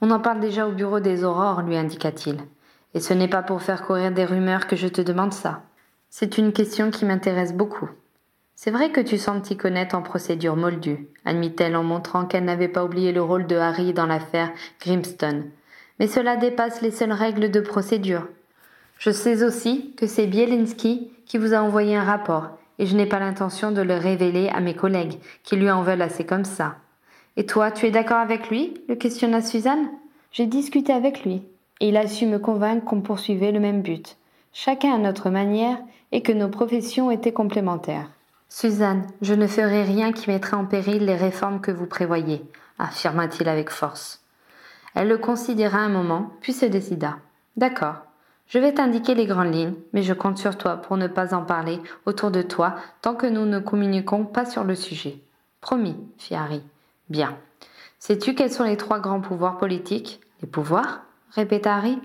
On 0.00 0.10
en 0.10 0.18
parle 0.18 0.40
déjà 0.40 0.66
au 0.66 0.72
bureau 0.72 0.98
des 0.98 1.22
aurores, 1.22 1.62
lui 1.62 1.76
indiqua-t-il. 1.76 2.38
Et 2.94 3.00
ce 3.00 3.14
n'est 3.14 3.28
pas 3.28 3.42
pour 3.42 3.62
faire 3.62 3.86
courir 3.86 4.10
des 4.10 4.24
rumeurs 4.24 4.66
que 4.66 4.76
je 4.76 4.88
te 4.88 5.00
demande 5.00 5.32
ça. 5.32 5.62
C'est 6.12 6.38
une 6.38 6.52
question 6.52 6.90
qui 6.90 7.04
m'intéresse 7.04 7.54
beaucoup. 7.54 7.88
C'est 8.56 8.72
vrai 8.72 8.90
que 8.90 9.00
tu 9.00 9.16
sembles 9.16 9.42
t'y 9.42 9.56
connaître 9.56 9.94
en 9.94 10.02
procédure 10.02 10.56
moldue, 10.56 11.06
admit-elle 11.24 11.76
en 11.76 11.84
montrant 11.84 12.26
qu'elle 12.26 12.44
n'avait 12.44 12.66
pas 12.66 12.84
oublié 12.84 13.12
le 13.12 13.22
rôle 13.22 13.46
de 13.46 13.54
Harry 13.54 13.92
dans 13.92 14.06
l'affaire 14.06 14.50
Grimstone. 14.80 15.44
Mais 16.00 16.08
cela 16.08 16.36
dépasse 16.36 16.82
les 16.82 16.90
seules 16.90 17.12
règles 17.12 17.52
de 17.52 17.60
procédure. 17.60 18.26
Je 18.98 19.12
sais 19.12 19.44
aussi 19.44 19.94
que 19.96 20.08
c'est 20.08 20.26
Bielinski 20.26 21.12
qui 21.26 21.38
vous 21.38 21.54
a 21.54 21.62
envoyé 21.62 21.94
un 21.94 22.02
rapport, 22.02 22.58
et 22.80 22.86
je 22.86 22.96
n'ai 22.96 23.06
pas 23.06 23.20
l'intention 23.20 23.70
de 23.70 23.80
le 23.80 23.94
révéler 23.94 24.48
à 24.48 24.58
mes 24.58 24.74
collègues, 24.74 25.20
qui 25.44 25.54
lui 25.54 25.70
en 25.70 25.82
veulent 25.82 26.02
assez 26.02 26.26
comme 26.26 26.44
ça. 26.44 26.74
Et 27.36 27.46
toi, 27.46 27.70
tu 27.70 27.86
es 27.86 27.92
d'accord 27.92 28.18
avec 28.18 28.50
lui 28.50 28.74
le 28.88 28.96
questionna 28.96 29.42
Suzanne? 29.42 29.88
J'ai 30.32 30.46
discuté 30.46 30.92
avec 30.92 31.24
lui, 31.24 31.44
et 31.78 31.88
il 31.88 31.96
a 31.96 32.08
su 32.08 32.26
me 32.26 32.40
convaincre 32.40 32.84
qu'on 32.84 33.00
poursuivait 33.00 33.52
le 33.52 33.60
même 33.60 33.80
but 33.80 34.16
chacun 34.52 34.94
à 34.94 34.98
notre 34.98 35.30
manière, 35.30 35.78
et 36.12 36.22
que 36.22 36.32
nos 36.32 36.48
professions 36.48 37.10
étaient 37.10 37.32
complémentaires. 37.32 38.08
Suzanne, 38.48 39.06
je 39.22 39.34
ne 39.34 39.46
ferai 39.46 39.84
rien 39.84 40.12
qui 40.12 40.28
mettrait 40.28 40.56
en 40.56 40.64
péril 40.64 41.04
les 41.04 41.16
réformes 41.16 41.60
que 41.60 41.70
vous 41.70 41.86
prévoyez, 41.86 42.44
affirma-t-il 42.78 43.48
avec 43.48 43.70
force. 43.70 44.20
Elle 44.94 45.08
le 45.08 45.18
considéra 45.18 45.78
un 45.78 45.88
moment, 45.88 46.32
puis 46.40 46.52
se 46.52 46.66
décida. 46.66 47.18
D'accord. 47.56 48.06
Je 48.48 48.58
vais 48.58 48.74
t'indiquer 48.74 49.14
les 49.14 49.26
grandes 49.26 49.54
lignes, 49.54 49.74
mais 49.92 50.02
je 50.02 50.12
compte 50.12 50.38
sur 50.38 50.58
toi 50.58 50.76
pour 50.76 50.96
ne 50.96 51.06
pas 51.06 51.34
en 51.34 51.44
parler 51.44 51.80
autour 52.06 52.32
de 52.32 52.42
toi 52.42 52.74
tant 53.00 53.14
que 53.14 53.26
nous 53.26 53.46
ne 53.46 53.60
communiquons 53.60 54.24
pas 54.24 54.44
sur 54.44 54.64
le 54.64 54.74
sujet. 54.74 55.18
Promis, 55.60 55.96
fit 56.18 56.34
Harry. 56.34 56.62
Bien. 57.08 57.36
Sais-tu 58.00 58.34
quels 58.34 58.50
sont 58.50 58.64
les 58.64 58.76
trois 58.76 58.98
grands 58.98 59.20
pouvoirs 59.20 59.58
politiques? 59.58 60.20
Les 60.42 60.48
pouvoirs? 60.48 61.02
répéta 61.30 61.76
Harry 61.76 62.00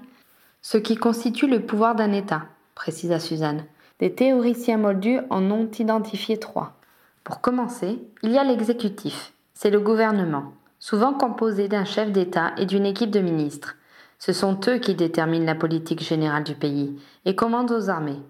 ce 0.66 0.80
qui 0.80 0.96
constitue 0.96 1.46
le 1.46 1.64
pouvoir 1.64 1.94
d'un 1.94 2.12
État, 2.12 2.48
précisa 2.74 3.20
Suzanne. 3.20 3.66
Des 4.00 4.14
théoriciens 4.14 4.78
moldus 4.78 5.20
en 5.30 5.50
ont 5.52 5.70
identifié 5.72 6.38
trois. 6.38 6.78
Pour 7.24 7.40
commencer, 7.40 7.98
il 8.24 8.32
y 8.32 8.38
a 8.38 8.44
l'exécutif, 8.44 9.34
c'est 9.54 9.70
le 9.70 9.80
gouvernement, 9.80 10.54
souvent 10.80 11.14
composé 11.14 11.70
d'un 11.70 11.86
chef 11.86 12.12
d'État 12.12 12.52
et 12.58 12.66
d'une 12.66 12.86
équipe 12.86 13.10
de 13.10 13.22
ministres. 13.22 13.76
Ce 14.20 14.34
sont 14.34 14.60
eux 14.68 14.80
qui 14.80 14.96
déterminent 14.96 15.46
la 15.46 15.56
politique 15.56 16.04
générale 16.04 16.44
du 16.44 16.56
pays 16.56 17.00
et 17.24 17.36
commandent 17.36 17.72
aux 17.72 17.90
armées. 17.90 18.22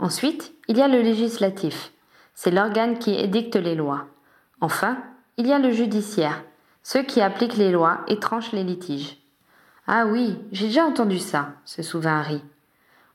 Ensuite, 0.00 0.52
il 0.66 0.76
y 0.76 0.82
a 0.82 0.88
le 0.88 1.00
législatif, 1.00 1.92
c'est 2.34 2.50
l'organe 2.50 2.98
qui 2.98 3.14
édicte 3.14 3.56
les 3.56 3.76
lois. 3.76 4.06
Enfin, 4.60 4.98
il 5.36 5.46
y 5.46 5.52
a 5.52 5.58
le 5.58 5.70
judiciaire, 5.70 6.42
ceux 6.82 7.02
qui 7.02 7.20
appliquent 7.20 7.56
les 7.56 7.70
lois 7.70 8.00
et 8.08 8.18
tranchent 8.18 8.52
les 8.52 8.64
litiges. 8.64 9.18
Ah 9.86 10.06
oui, 10.06 10.36
j'ai 10.50 10.66
déjà 10.66 10.84
entendu 10.84 11.20
ça, 11.20 11.50
se 11.64 11.82
souvint 11.82 12.18
Harry. 12.18 12.42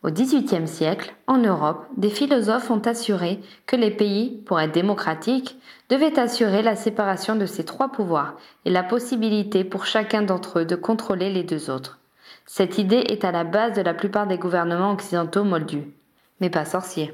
Au 0.04 0.10
XVIIIe 0.10 0.68
siècle, 0.68 1.14
en 1.28 1.38
Europe, 1.38 1.86
des 1.96 2.10
philosophes 2.10 2.72
ont 2.72 2.82
assuré 2.88 3.40
que 3.68 3.76
les 3.76 3.92
pays, 3.92 4.42
pour 4.48 4.60
être 4.60 4.74
démocratiques, 4.74 5.60
devaient 5.90 6.18
assurer 6.18 6.64
la 6.64 6.76
séparation 6.76 7.36
de 7.36 7.46
ces 7.46 7.66
trois 7.66 7.90
pouvoirs 7.90 8.36
et 8.66 8.72
la 8.72 8.82
possibilité 8.82 9.64
pour 9.64 9.86
chacun 9.86 10.24
d'entre 10.24 10.60
eux 10.60 10.66
de 10.66 10.76
contrôler 10.76 11.32
les 11.32 11.44
deux 11.44 11.70
autres. 11.70 12.00
Cette 12.48 12.80
idée 12.80 13.04
est 13.10 13.24
à 13.24 13.32
la 13.32 13.44
base 13.44 13.74
de 13.74 13.84
la 13.84 13.94
plupart 13.94 14.26
des 14.26 14.40
gouvernements 14.40 14.92
occidentaux 14.92 15.44
moldus, 15.44 15.94
mais 16.40 16.50
pas 16.50 16.66
sorciers. 16.66 17.14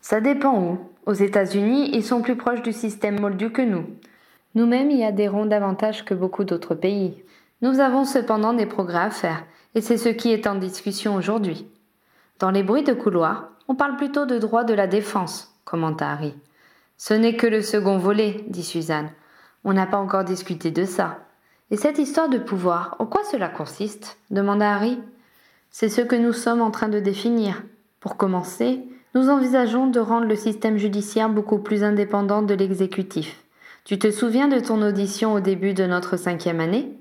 Ça 0.00 0.22
dépend 0.22 0.58
où. 0.58 0.78
Aux 1.04 1.12
États-Unis, 1.12 1.90
ils 1.92 2.04
sont 2.04 2.22
plus 2.22 2.36
proches 2.36 2.62
du 2.62 2.72
système 2.72 3.20
moldu 3.20 3.52
que 3.52 3.62
nous. 3.62 3.84
Nous-mêmes 4.54 4.90
y 4.90 5.04
adhérons 5.04 5.44
davantage 5.44 6.06
que 6.06 6.14
beaucoup 6.14 6.44
d'autres 6.44 6.74
pays. 6.74 7.22
Nous 7.60 7.78
avons 7.78 8.06
cependant 8.06 8.54
des 8.54 8.64
progrès 8.64 9.00
à 9.00 9.10
faire, 9.10 9.44
et 9.74 9.82
c'est 9.82 9.98
ce 9.98 10.08
qui 10.08 10.32
est 10.32 10.46
en 10.46 10.54
discussion 10.54 11.14
aujourd'hui. 11.14 11.66
Dans 12.40 12.50
les 12.50 12.62
bruits 12.62 12.84
de 12.84 12.94
couloir, 12.94 13.50
on 13.68 13.74
parle 13.74 13.96
plutôt 13.96 14.24
de 14.24 14.38
droit 14.38 14.64
de 14.64 14.72
la 14.72 14.86
défense, 14.86 15.54
commenta 15.66 16.10
Harry. 16.10 16.34
Ce 16.96 17.12
n'est 17.12 17.36
que 17.36 17.46
le 17.46 17.60
second 17.60 17.98
volet, 17.98 18.46
dit 18.48 18.64
Suzanne. 18.64 19.10
On 19.62 19.74
n'a 19.74 19.84
pas 19.84 19.98
encore 19.98 20.24
discuté 20.24 20.70
de 20.70 20.86
ça. 20.86 21.18
Et 21.70 21.76
cette 21.76 21.98
histoire 21.98 22.30
de 22.30 22.38
pouvoir, 22.38 22.96
en 22.98 23.04
quoi 23.04 23.24
cela 23.24 23.50
consiste 23.50 24.18
demanda 24.30 24.72
Harry. 24.72 24.98
C'est 25.70 25.90
ce 25.90 26.00
que 26.00 26.16
nous 26.16 26.32
sommes 26.32 26.62
en 26.62 26.70
train 26.70 26.88
de 26.88 26.98
définir. 26.98 27.62
Pour 28.00 28.16
commencer, 28.16 28.80
nous 29.14 29.28
envisageons 29.28 29.88
de 29.88 30.00
rendre 30.00 30.26
le 30.26 30.34
système 30.34 30.78
judiciaire 30.78 31.28
beaucoup 31.28 31.58
plus 31.58 31.84
indépendant 31.84 32.40
de 32.40 32.54
l'exécutif. 32.54 33.44
Tu 33.84 33.98
te 33.98 34.10
souviens 34.10 34.48
de 34.48 34.60
ton 34.60 34.80
audition 34.80 35.34
au 35.34 35.40
début 35.40 35.74
de 35.74 35.84
notre 35.84 36.16
cinquième 36.16 36.60
année? 36.60 36.98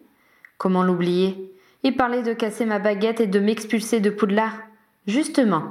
Comment 0.58 0.84
l'oublier? 0.84 1.56
Il 1.84 1.96
parlait 1.96 2.24
de 2.24 2.34
casser 2.34 2.66
ma 2.66 2.80
baguette 2.80 3.22
et 3.22 3.28
de 3.28 3.40
m'expulser 3.40 4.02
de 4.02 4.10
Poudlard? 4.10 4.69
Justement, 5.10 5.64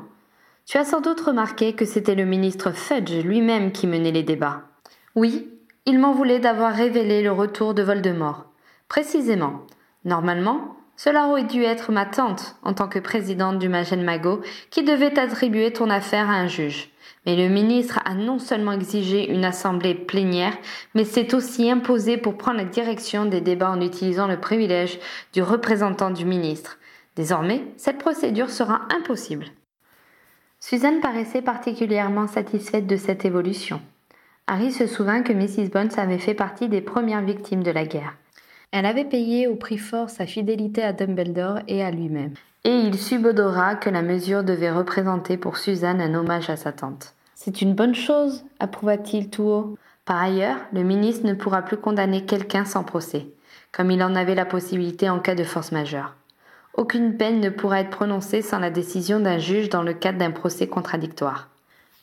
tu 0.66 0.78
as 0.78 0.84
sans 0.84 1.00
doute 1.00 1.20
remarqué 1.20 1.72
que 1.72 1.84
c'était 1.84 2.16
le 2.16 2.24
ministre 2.24 2.72
Fudge 2.72 3.22
lui-même 3.22 3.70
qui 3.70 3.86
menait 3.86 4.10
les 4.10 4.24
débats. 4.24 4.62
Oui, 5.14 5.48
il 5.86 6.00
m'en 6.00 6.12
voulait 6.12 6.40
d'avoir 6.40 6.74
révélé 6.74 7.22
le 7.22 7.30
retour 7.30 7.72
de 7.72 7.84
Voldemort. 7.84 8.46
Précisément. 8.88 9.60
Normalement, 10.04 10.76
cela 10.96 11.28
aurait 11.28 11.44
dû 11.44 11.62
être 11.62 11.92
ma 11.92 12.04
tante, 12.04 12.56
en 12.64 12.74
tant 12.74 12.88
que 12.88 12.98
présidente 12.98 13.60
du 13.60 13.68
Magen 13.68 14.02
Mago, 14.02 14.40
qui 14.70 14.82
devait 14.82 15.16
attribuer 15.16 15.72
ton 15.72 15.88
affaire 15.88 16.28
à 16.28 16.34
un 16.34 16.48
juge. 16.48 16.90
Mais 17.24 17.36
le 17.36 17.48
ministre 17.48 18.00
a 18.04 18.14
non 18.14 18.40
seulement 18.40 18.72
exigé 18.72 19.30
une 19.30 19.44
assemblée 19.44 19.94
plénière, 19.94 20.58
mais 20.96 21.04
s'est 21.04 21.32
aussi 21.36 21.70
imposé 21.70 22.16
pour 22.16 22.36
prendre 22.36 22.58
la 22.58 22.64
direction 22.64 23.24
des 23.24 23.40
débats 23.40 23.70
en 23.70 23.80
utilisant 23.80 24.26
le 24.26 24.40
privilège 24.40 24.98
du 25.32 25.42
représentant 25.42 26.10
du 26.10 26.24
ministre. 26.24 26.78
Désormais, 27.18 27.64
cette 27.76 27.98
procédure 27.98 28.48
sera 28.48 28.82
impossible. 28.96 29.46
Suzanne 30.60 31.00
paraissait 31.00 31.42
particulièrement 31.42 32.28
satisfaite 32.28 32.86
de 32.86 32.94
cette 32.96 33.24
évolution. 33.24 33.80
Harry 34.46 34.70
se 34.70 34.86
souvint 34.86 35.22
que 35.22 35.32
Mrs. 35.32 35.68
Bones 35.68 35.90
avait 35.96 36.18
fait 36.18 36.34
partie 36.34 36.68
des 36.68 36.80
premières 36.80 37.22
victimes 37.22 37.64
de 37.64 37.72
la 37.72 37.86
guerre. 37.86 38.14
Elle 38.70 38.86
avait 38.86 39.04
payé 39.04 39.48
au 39.48 39.56
prix 39.56 39.78
fort 39.78 40.10
sa 40.10 40.26
fidélité 40.26 40.80
à 40.84 40.92
Dumbledore 40.92 41.58
et 41.66 41.82
à 41.82 41.90
lui-même. 41.90 42.34
Et 42.62 42.70
il 42.70 42.96
subodora 42.96 43.74
que 43.74 43.90
la 43.90 44.02
mesure 44.02 44.44
devait 44.44 44.70
représenter 44.70 45.36
pour 45.36 45.56
Suzanne 45.56 46.00
un 46.00 46.14
hommage 46.14 46.50
à 46.50 46.56
sa 46.56 46.70
tante. 46.70 47.14
C'est 47.34 47.62
une 47.62 47.74
bonne 47.74 47.96
chose, 47.96 48.44
approuva-t-il 48.60 49.28
tout 49.28 49.42
haut. 49.42 49.76
Par 50.04 50.22
ailleurs, 50.22 50.58
le 50.72 50.84
ministre 50.84 51.26
ne 51.26 51.34
pourra 51.34 51.62
plus 51.62 51.78
condamner 51.78 52.24
quelqu'un 52.26 52.64
sans 52.64 52.84
procès, 52.84 53.26
comme 53.72 53.90
il 53.90 54.04
en 54.04 54.14
avait 54.14 54.36
la 54.36 54.46
possibilité 54.46 55.10
en 55.10 55.18
cas 55.18 55.34
de 55.34 55.42
force 55.42 55.72
majeure. 55.72 56.14
Aucune 56.78 57.16
peine 57.16 57.40
ne 57.40 57.50
pourra 57.50 57.80
être 57.80 57.90
prononcée 57.90 58.40
sans 58.40 58.60
la 58.60 58.70
décision 58.70 59.18
d'un 59.18 59.38
juge 59.38 59.68
dans 59.68 59.82
le 59.82 59.94
cadre 59.94 60.18
d'un 60.18 60.30
procès 60.30 60.68
contradictoire. 60.68 61.48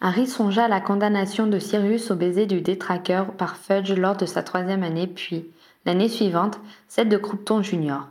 Harry 0.02 0.28
songea 0.28 0.66
à 0.66 0.68
la 0.68 0.82
condamnation 0.82 1.48
de 1.48 1.60
Sirius 1.60 2.12
au 2.12 2.16
baiser 2.16 2.46
du 2.46 2.60
détraqueur 2.60 3.32
par 3.32 3.56
Fudge 3.56 3.94
lors 3.94 4.18
de 4.18 4.26
sa 4.26 4.44
troisième 4.44 4.84
année, 4.84 5.08
puis, 5.08 5.50
l'année 5.86 6.10
suivante, 6.10 6.60
celle 6.90 7.08
de 7.08 7.16
Croupton 7.16 7.62
Junior. 7.62 8.10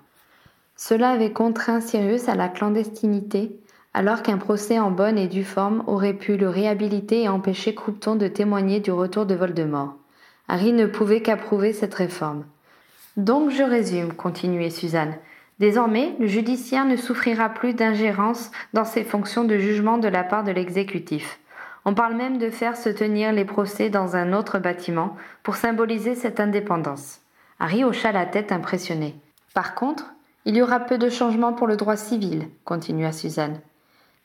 Cela 0.74 1.10
avait 1.10 1.34
contraint 1.34 1.82
Sirius 1.82 2.30
à 2.30 2.34
la 2.34 2.48
clandestinité, 2.48 3.60
alors 3.92 4.22
qu'un 4.22 4.38
procès 4.38 4.78
en 4.78 4.90
bonne 4.90 5.18
et 5.18 5.28
due 5.28 5.44
forme 5.44 5.84
aurait 5.86 6.14
pu 6.14 6.38
le 6.38 6.48
réhabiliter 6.48 7.24
et 7.24 7.28
empêcher 7.28 7.74
Croupton 7.74 8.16
de 8.16 8.26
témoigner 8.26 8.80
du 8.80 8.90
retour 8.90 9.26
de 9.26 9.34
Voldemort. 9.34 9.96
Harry 10.48 10.72
ne 10.72 10.86
pouvait 10.86 11.20
qu'approuver 11.20 11.74
cette 11.74 11.94
réforme. 11.94 12.44
Donc 13.18 13.50
je 13.50 13.62
résume, 13.62 14.14
continuait 14.14 14.70
Suzanne. 14.70 15.14
Désormais, 15.60 16.14
le 16.18 16.26
judiciaire 16.26 16.84
ne 16.84 16.96
souffrira 16.96 17.48
plus 17.48 17.74
d'ingérence 17.74 18.50
dans 18.72 18.84
ses 18.84 19.04
fonctions 19.04 19.44
de 19.44 19.58
jugement 19.58 19.98
de 19.98 20.08
la 20.08 20.24
part 20.24 20.44
de 20.44 20.50
l'exécutif. 20.50 21.38
On 21.84 21.94
parle 21.94 22.14
même 22.14 22.38
de 22.38 22.50
faire 22.50 22.76
se 22.76 22.88
tenir 22.88 23.32
les 23.32 23.44
procès 23.44 23.90
dans 23.90 24.16
un 24.16 24.32
autre 24.32 24.58
bâtiment 24.58 25.16
pour 25.42 25.56
symboliser 25.56 26.14
cette 26.14 26.40
indépendance. 26.40 27.20
Harry 27.60 27.84
hocha 27.84 28.10
la 28.10 28.26
tête 28.26 28.52
impressionné. 28.52 29.14
Par 29.54 29.74
contre, 29.74 30.12
il 30.44 30.56
y 30.56 30.62
aura 30.62 30.80
peu 30.80 30.98
de 30.98 31.08
changements 31.08 31.52
pour 31.52 31.66
le 31.66 31.76
droit 31.76 31.96
civil, 31.96 32.48
continua 32.64 33.12
Suzanne. 33.12 33.60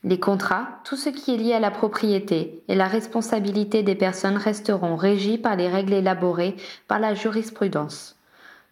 Les 0.02 0.18
contrats, 0.18 0.80
tout 0.84 0.96
ce 0.96 1.10
qui 1.10 1.34
est 1.34 1.36
lié 1.36 1.52
à 1.52 1.60
la 1.60 1.70
propriété 1.70 2.62
et 2.68 2.74
la 2.74 2.88
responsabilité 2.88 3.82
des 3.82 3.94
personnes 3.94 4.38
resteront 4.38 4.96
régis 4.96 5.38
par 5.38 5.56
les 5.56 5.68
règles 5.68 5.92
élaborées 5.92 6.56
par 6.88 6.98
la 6.98 7.14
jurisprudence. 7.14 8.18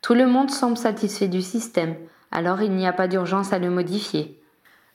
Tout 0.00 0.14
le 0.14 0.26
monde 0.26 0.50
semble 0.50 0.78
satisfait 0.78 1.28
du 1.28 1.42
système, 1.42 1.96
alors 2.30 2.62
il 2.62 2.72
n'y 2.72 2.86
a 2.86 2.92
pas 2.92 3.08
d'urgence 3.08 3.52
à 3.52 3.58
le 3.58 3.70
modifier. 3.70 4.40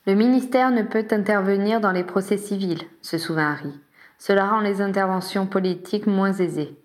Le 0.06 0.14
ministère 0.14 0.70
ne 0.70 0.82
peut 0.82 1.06
intervenir 1.10 1.80
dans 1.80 1.92
les 1.92 2.04
procès 2.04 2.36
civils, 2.36 2.82
se 3.00 3.18
souvint 3.18 3.52
Harry. 3.52 3.72
Cela 4.18 4.48
rend 4.48 4.60
les 4.60 4.80
interventions 4.80 5.46
politiques 5.46 6.06
moins 6.06 6.32
aisées. 6.32 6.78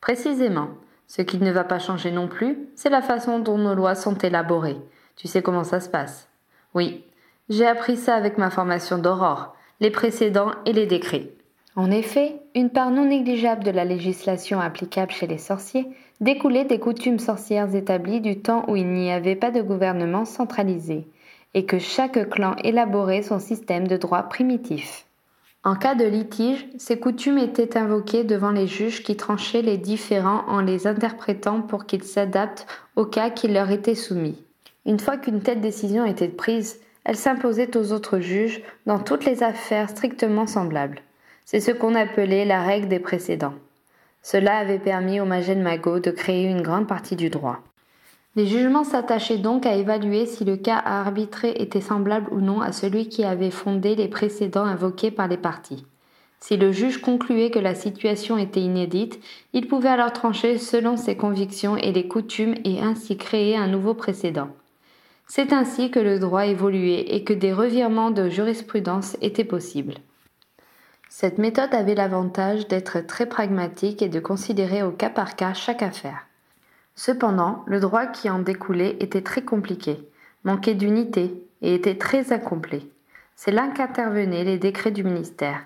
Précisément, 0.00 0.68
ce 1.06 1.22
qui 1.22 1.38
ne 1.38 1.50
va 1.50 1.64
pas 1.64 1.78
changer 1.78 2.10
non 2.10 2.28
plus, 2.28 2.68
c'est 2.74 2.90
la 2.90 3.02
façon 3.02 3.38
dont 3.38 3.58
nos 3.58 3.74
lois 3.74 3.94
sont 3.94 4.16
élaborées. 4.16 4.78
Tu 5.16 5.26
sais 5.26 5.42
comment 5.42 5.64
ça 5.64 5.80
se 5.80 5.88
passe 5.88 6.28
Oui, 6.74 7.04
j'ai 7.48 7.66
appris 7.66 7.96
ça 7.96 8.14
avec 8.14 8.38
ma 8.38 8.50
formation 8.50 8.98
d'Aurore, 8.98 9.54
les 9.80 9.90
précédents 9.90 10.52
et 10.66 10.72
les 10.72 10.86
décrets. 10.86 11.32
En 11.76 11.90
effet, 11.90 12.40
une 12.54 12.70
part 12.70 12.90
non 12.90 13.06
négligeable 13.06 13.64
de 13.64 13.70
la 13.70 13.84
législation 13.84 14.60
applicable 14.60 15.12
chez 15.12 15.26
les 15.26 15.38
sorciers 15.38 15.88
découlait 16.20 16.64
des 16.64 16.78
coutumes 16.78 17.18
sorcières 17.18 17.74
établies 17.74 18.20
du 18.20 18.40
temps 18.40 18.64
où 18.68 18.76
il 18.76 18.86
n'y 18.86 19.10
avait 19.10 19.36
pas 19.36 19.50
de 19.50 19.62
gouvernement 19.62 20.24
centralisé, 20.24 21.06
et 21.54 21.64
que 21.64 21.78
chaque 21.78 22.28
clan 22.28 22.56
élaborait 22.62 23.22
son 23.22 23.38
système 23.38 23.88
de 23.88 23.96
droit 23.96 24.24
primitif. 24.24 25.06
En 25.62 25.76
cas 25.76 25.94
de 25.94 26.04
litige, 26.04 26.66
ces 26.78 26.98
coutumes 26.98 27.38
étaient 27.38 27.76
invoquées 27.76 28.24
devant 28.24 28.50
les 28.50 28.66
juges 28.66 29.02
qui 29.02 29.16
tranchaient 29.16 29.60
les 29.60 29.76
différends 29.76 30.42
en 30.46 30.60
les 30.60 30.86
interprétant 30.86 31.60
pour 31.60 31.84
qu'ils 31.84 32.04
s'adaptent 32.04 32.66
au 32.96 33.04
cas 33.04 33.28
qui 33.28 33.48
leur 33.48 33.70
était 33.70 33.94
soumis. 33.94 34.42
Une 34.86 34.98
fois 34.98 35.18
qu'une 35.18 35.42
telle 35.42 35.60
décision 35.60 36.06
était 36.06 36.28
prise, 36.28 36.80
elle 37.04 37.16
s'imposait 37.16 37.76
aux 37.76 37.92
autres 37.92 38.20
juges 38.20 38.62
dans 38.86 38.98
toutes 38.98 39.26
les 39.26 39.42
affaires 39.42 39.90
strictement 39.90 40.46
semblables. 40.46 41.00
C'est 41.44 41.60
ce 41.60 41.72
qu'on 41.72 41.94
appelait 41.94 42.44
la 42.44 42.62
règle 42.62 42.88
des 42.88 43.00
précédents. 43.00 43.54
Cela 44.22 44.58
avait 44.58 44.78
permis 44.78 45.20
au 45.20 45.24
Magen 45.24 45.62
Mago 45.62 45.98
de 45.98 46.10
créer 46.10 46.48
une 46.48 46.62
grande 46.62 46.86
partie 46.86 47.16
du 47.16 47.30
droit. 47.30 47.60
Les 48.36 48.46
jugements 48.46 48.84
s'attachaient 48.84 49.38
donc 49.38 49.66
à 49.66 49.74
évaluer 49.74 50.26
si 50.26 50.44
le 50.44 50.56
cas 50.56 50.76
à 50.76 51.00
arbitrer 51.00 51.52
était 51.56 51.80
semblable 51.80 52.28
ou 52.32 52.40
non 52.40 52.60
à 52.60 52.70
celui 52.70 53.08
qui 53.08 53.24
avait 53.24 53.50
fondé 53.50 53.96
les 53.96 54.08
précédents 54.08 54.64
invoqués 54.64 55.10
par 55.10 55.26
les 55.26 55.36
parties. 55.36 55.84
Si 56.38 56.56
le 56.56 56.72
juge 56.72 57.02
concluait 57.02 57.50
que 57.50 57.58
la 57.58 57.74
situation 57.74 58.38
était 58.38 58.60
inédite, 58.60 59.18
il 59.52 59.66
pouvait 59.66 59.88
alors 59.88 60.12
trancher 60.12 60.58
selon 60.58 60.96
ses 60.96 61.16
convictions 61.16 61.76
et 61.76 61.92
les 61.92 62.08
coutumes 62.08 62.54
et 62.64 62.80
ainsi 62.80 63.16
créer 63.16 63.56
un 63.56 63.66
nouveau 63.66 63.94
précédent. 63.94 64.48
C'est 65.26 65.52
ainsi 65.52 65.90
que 65.90 66.00
le 66.00 66.18
droit 66.18 66.46
évoluait 66.46 67.14
et 67.14 67.24
que 67.24 67.32
des 67.32 67.52
revirements 67.52 68.10
de 68.10 68.28
jurisprudence 68.28 69.16
étaient 69.20 69.44
possibles. 69.44 69.94
Cette 71.20 71.36
méthode 71.36 71.74
avait 71.74 71.94
l'avantage 71.94 72.66
d'être 72.66 73.00
très 73.00 73.26
pragmatique 73.26 74.00
et 74.00 74.08
de 74.08 74.20
considérer 74.20 74.82
au 74.82 74.90
cas 74.90 75.10
par 75.10 75.36
cas 75.36 75.52
chaque 75.52 75.82
affaire. 75.82 76.26
Cependant, 76.94 77.62
le 77.66 77.78
droit 77.78 78.06
qui 78.06 78.30
en 78.30 78.38
découlait 78.38 78.96
était 79.00 79.20
très 79.20 79.42
compliqué, 79.42 79.98
manquait 80.44 80.72
d'unité 80.72 81.46
et 81.60 81.74
était 81.74 81.98
très 81.98 82.32
incomplet. 82.32 82.80
C'est 83.36 83.50
là 83.50 83.68
qu'intervenaient 83.68 84.44
les 84.44 84.56
décrets 84.56 84.92
du 84.92 85.04
ministère. 85.04 85.60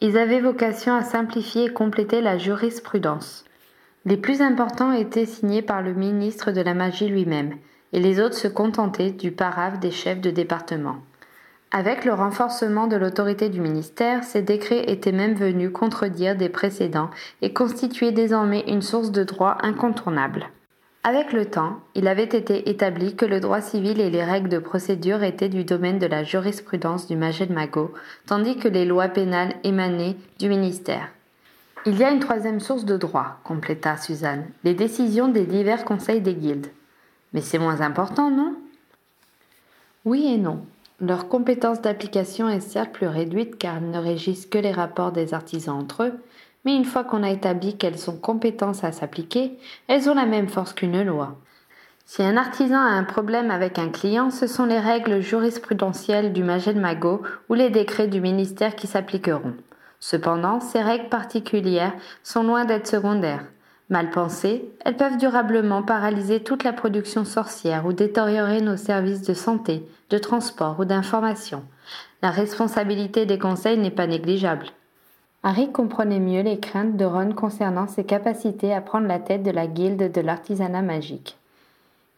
Ils 0.00 0.16
avaient 0.16 0.40
vocation 0.40 0.94
à 0.94 1.02
simplifier 1.02 1.66
et 1.66 1.72
compléter 1.74 2.22
la 2.22 2.38
jurisprudence. 2.38 3.44
Les 4.06 4.16
plus 4.16 4.40
importants 4.40 4.92
étaient 4.92 5.26
signés 5.26 5.60
par 5.60 5.82
le 5.82 5.92
ministre 5.92 6.50
de 6.50 6.62
la 6.62 6.72
magie 6.72 7.08
lui-même, 7.08 7.58
et 7.92 8.00
les 8.00 8.20
autres 8.20 8.36
se 8.36 8.48
contentaient 8.48 9.10
du 9.10 9.32
paraphe 9.32 9.80
des 9.80 9.90
chefs 9.90 10.22
de 10.22 10.30
département. 10.30 10.96
Avec 11.70 12.06
le 12.06 12.14
renforcement 12.14 12.86
de 12.86 12.96
l'autorité 12.96 13.50
du 13.50 13.60
ministère, 13.60 14.24
ces 14.24 14.40
décrets 14.40 14.90
étaient 14.90 15.12
même 15.12 15.34
venus 15.34 15.70
contredire 15.70 16.34
des 16.34 16.48
précédents 16.48 17.10
et 17.42 17.52
constituaient 17.52 18.12
désormais 18.12 18.64
une 18.68 18.80
source 18.80 19.12
de 19.12 19.22
droit 19.22 19.58
incontournable. 19.60 20.46
Avec 21.04 21.32
le 21.34 21.44
temps, 21.44 21.80
il 21.94 22.08
avait 22.08 22.24
été 22.24 22.70
établi 22.70 23.16
que 23.16 23.26
le 23.26 23.40
droit 23.40 23.60
civil 23.60 24.00
et 24.00 24.08
les 24.08 24.24
règles 24.24 24.48
de 24.48 24.58
procédure 24.58 25.22
étaient 25.22 25.50
du 25.50 25.64
domaine 25.64 25.98
de 25.98 26.06
la 26.06 26.24
jurisprudence 26.24 27.06
du 27.06 27.16
Magel 27.16 27.52
Mago, 27.52 27.92
tandis 28.26 28.56
que 28.56 28.68
les 28.68 28.86
lois 28.86 29.08
pénales 29.08 29.54
émanaient 29.62 30.16
du 30.38 30.48
ministère. 30.48 31.08
Il 31.84 31.98
y 31.98 32.04
a 32.04 32.10
une 32.10 32.18
troisième 32.18 32.60
source 32.60 32.86
de 32.86 32.96
droit, 32.96 33.38
compléta 33.44 33.98
Suzanne, 33.98 34.46
les 34.64 34.74
décisions 34.74 35.28
des 35.28 35.44
divers 35.44 35.84
conseils 35.84 36.22
des 36.22 36.34
guildes. 36.34 36.72
Mais 37.34 37.42
c'est 37.42 37.58
moins 37.58 37.82
important, 37.82 38.30
non? 38.30 38.56
Oui 40.04 40.32
et 40.32 40.38
non. 40.38 40.64
Leur 41.00 41.28
compétence 41.28 41.80
d'application 41.80 42.48
est 42.48 42.58
certes 42.58 42.92
plus 42.92 43.06
réduite 43.06 43.56
car 43.56 43.76
elles 43.76 43.90
ne 43.90 43.98
régissent 43.98 44.46
que 44.46 44.58
les 44.58 44.72
rapports 44.72 45.12
des 45.12 45.32
artisans 45.32 45.76
entre 45.76 46.02
eux, 46.02 46.12
mais 46.64 46.74
une 46.74 46.84
fois 46.84 47.04
qu'on 47.04 47.22
a 47.22 47.30
établi 47.30 47.76
qu'elles 47.76 48.10
ont 48.10 48.16
compétence 48.16 48.82
à 48.82 48.90
s'appliquer, 48.90 49.58
elles 49.86 50.10
ont 50.10 50.14
la 50.14 50.26
même 50.26 50.48
force 50.48 50.72
qu'une 50.72 51.02
loi. 51.02 51.36
Si 52.04 52.22
un 52.22 52.36
artisan 52.36 52.78
a 52.78 52.90
un 52.90 53.04
problème 53.04 53.52
avec 53.52 53.78
un 53.78 53.90
client, 53.90 54.30
ce 54.30 54.48
sont 54.48 54.64
les 54.64 54.80
règles 54.80 55.20
jurisprudentielles 55.20 56.32
du 56.32 56.42
Magot 56.42 57.22
ou 57.48 57.54
les 57.54 57.70
décrets 57.70 58.08
du 58.08 58.20
ministère 58.20 58.74
qui 58.74 58.88
s'appliqueront. 58.88 59.54
Cependant, 60.00 60.60
ces 60.60 60.82
règles 60.82 61.10
particulières 61.10 61.94
sont 62.24 62.42
loin 62.42 62.64
d'être 62.64 62.88
secondaires. 62.88 63.44
Mal 63.90 64.10
pensées, 64.10 64.70
elles 64.84 64.96
peuvent 64.96 65.16
durablement 65.16 65.82
paralyser 65.82 66.40
toute 66.40 66.62
la 66.62 66.74
production 66.74 67.24
sorcière 67.24 67.86
ou 67.86 67.94
détériorer 67.94 68.60
nos 68.60 68.76
services 68.76 69.22
de 69.22 69.32
santé, 69.32 69.82
de 70.10 70.18
transport 70.18 70.78
ou 70.78 70.84
d'information. 70.84 71.62
La 72.20 72.30
responsabilité 72.30 73.24
des 73.24 73.38
conseils 73.38 73.78
n'est 73.78 73.90
pas 73.90 74.06
négligeable. 74.06 74.66
Harry 75.42 75.72
comprenait 75.72 76.20
mieux 76.20 76.42
les 76.42 76.58
craintes 76.58 76.96
de 76.96 77.04
Ron 77.04 77.32
concernant 77.32 77.86
ses 77.86 78.04
capacités 78.04 78.74
à 78.74 78.82
prendre 78.82 79.06
la 79.06 79.20
tête 79.20 79.42
de 79.42 79.50
la 79.50 79.66
guilde 79.66 80.12
de 80.12 80.20
l'artisanat 80.20 80.82
magique. 80.82 81.38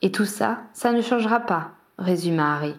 Et 0.02 0.11
tout 0.11 0.24
ça, 0.24 0.62
ça 0.72 0.90
ne 0.92 1.02
changera 1.02 1.40
pas, 1.40 1.72
résuma 1.98 2.54
Harry. 2.54 2.74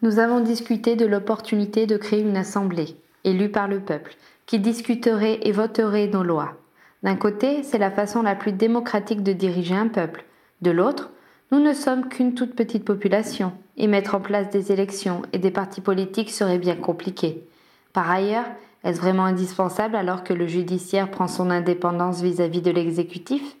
Nous 0.00 0.18
avons 0.18 0.40
discuté 0.40 0.96
de 0.96 1.04
l'opportunité 1.04 1.86
de 1.86 1.96
créer 1.96 2.20
une 2.20 2.36
assemblée, 2.36 2.96
élue 3.24 3.50
par 3.50 3.68
le 3.68 3.80
peuple, 3.80 4.14
qui 4.46 4.58
discuterait 4.58 5.40
et 5.42 5.52
voterait 5.52 6.08
nos 6.08 6.22
lois. 6.22 6.54
D'un 7.02 7.16
côté, 7.16 7.62
c'est 7.62 7.78
la 7.78 7.90
façon 7.90 8.22
la 8.22 8.34
plus 8.34 8.52
démocratique 8.52 9.22
de 9.22 9.32
diriger 9.32 9.74
un 9.74 9.88
peuple. 9.88 10.24
De 10.60 10.70
l'autre, 10.70 11.10
nous 11.50 11.60
ne 11.60 11.72
sommes 11.72 12.08
qu'une 12.08 12.34
toute 12.34 12.54
petite 12.54 12.84
population, 12.84 13.52
et 13.76 13.86
mettre 13.86 14.14
en 14.14 14.20
place 14.20 14.50
des 14.50 14.72
élections 14.72 15.22
et 15.32 15.38
des 15.38 15.50
partis 15.50 15.80
politiques 15.80 16.30
serait 16.30 16.58
bien 16.58 16.76
compliqué. 16.76 17.44
Par 17.92 18.10
ailleurs, 18.10 18.46
est-ce 18.84 19.00
vraiment 19.00 19.24
indispensable 19.24 19.96
alors 19.96 20.24
que 20.24 20.32
le 20.32 20.46
judiciaire 20.46 21.10
prend 21.10 21.28
son 21.28 21.50
indépendance 21.50 22.22
vis-à-vis 22.22 22.62
de 22.62 22.70
l'exécutif? 22.70 23.56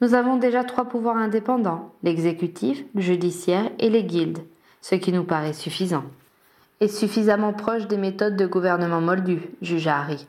Nous 0.00 0.14
avons 0.14 0.36
déjà 0.36 0.62
trois 0.62 0.84
pouvoirs 0.84 1.16
indépendants, 1.16 1.92
l'exécutif, 2.02 2.84
le 2.94 3.00
judiciaire 3.00 3.70
et 3.78 3.88
les 3.88 4.04
guildes, 4.04 4.44
ce 4.82 4.94
qui 4.94 5.10
nous 5.10 5.24
paraît 5.24 5.54
suffisant. 5.54 6.04
Et 6.80 6.88
suffisamment 6.88 7.54
proche 7.54 7.86
des 7.86 7.96
méthodes 7.96 8.36
de 8.36 8.46
gouvernement 8.46 9.00
moldu, 9.00 9.40
jugea 9.62 9.98
Harry. 9.98 10.26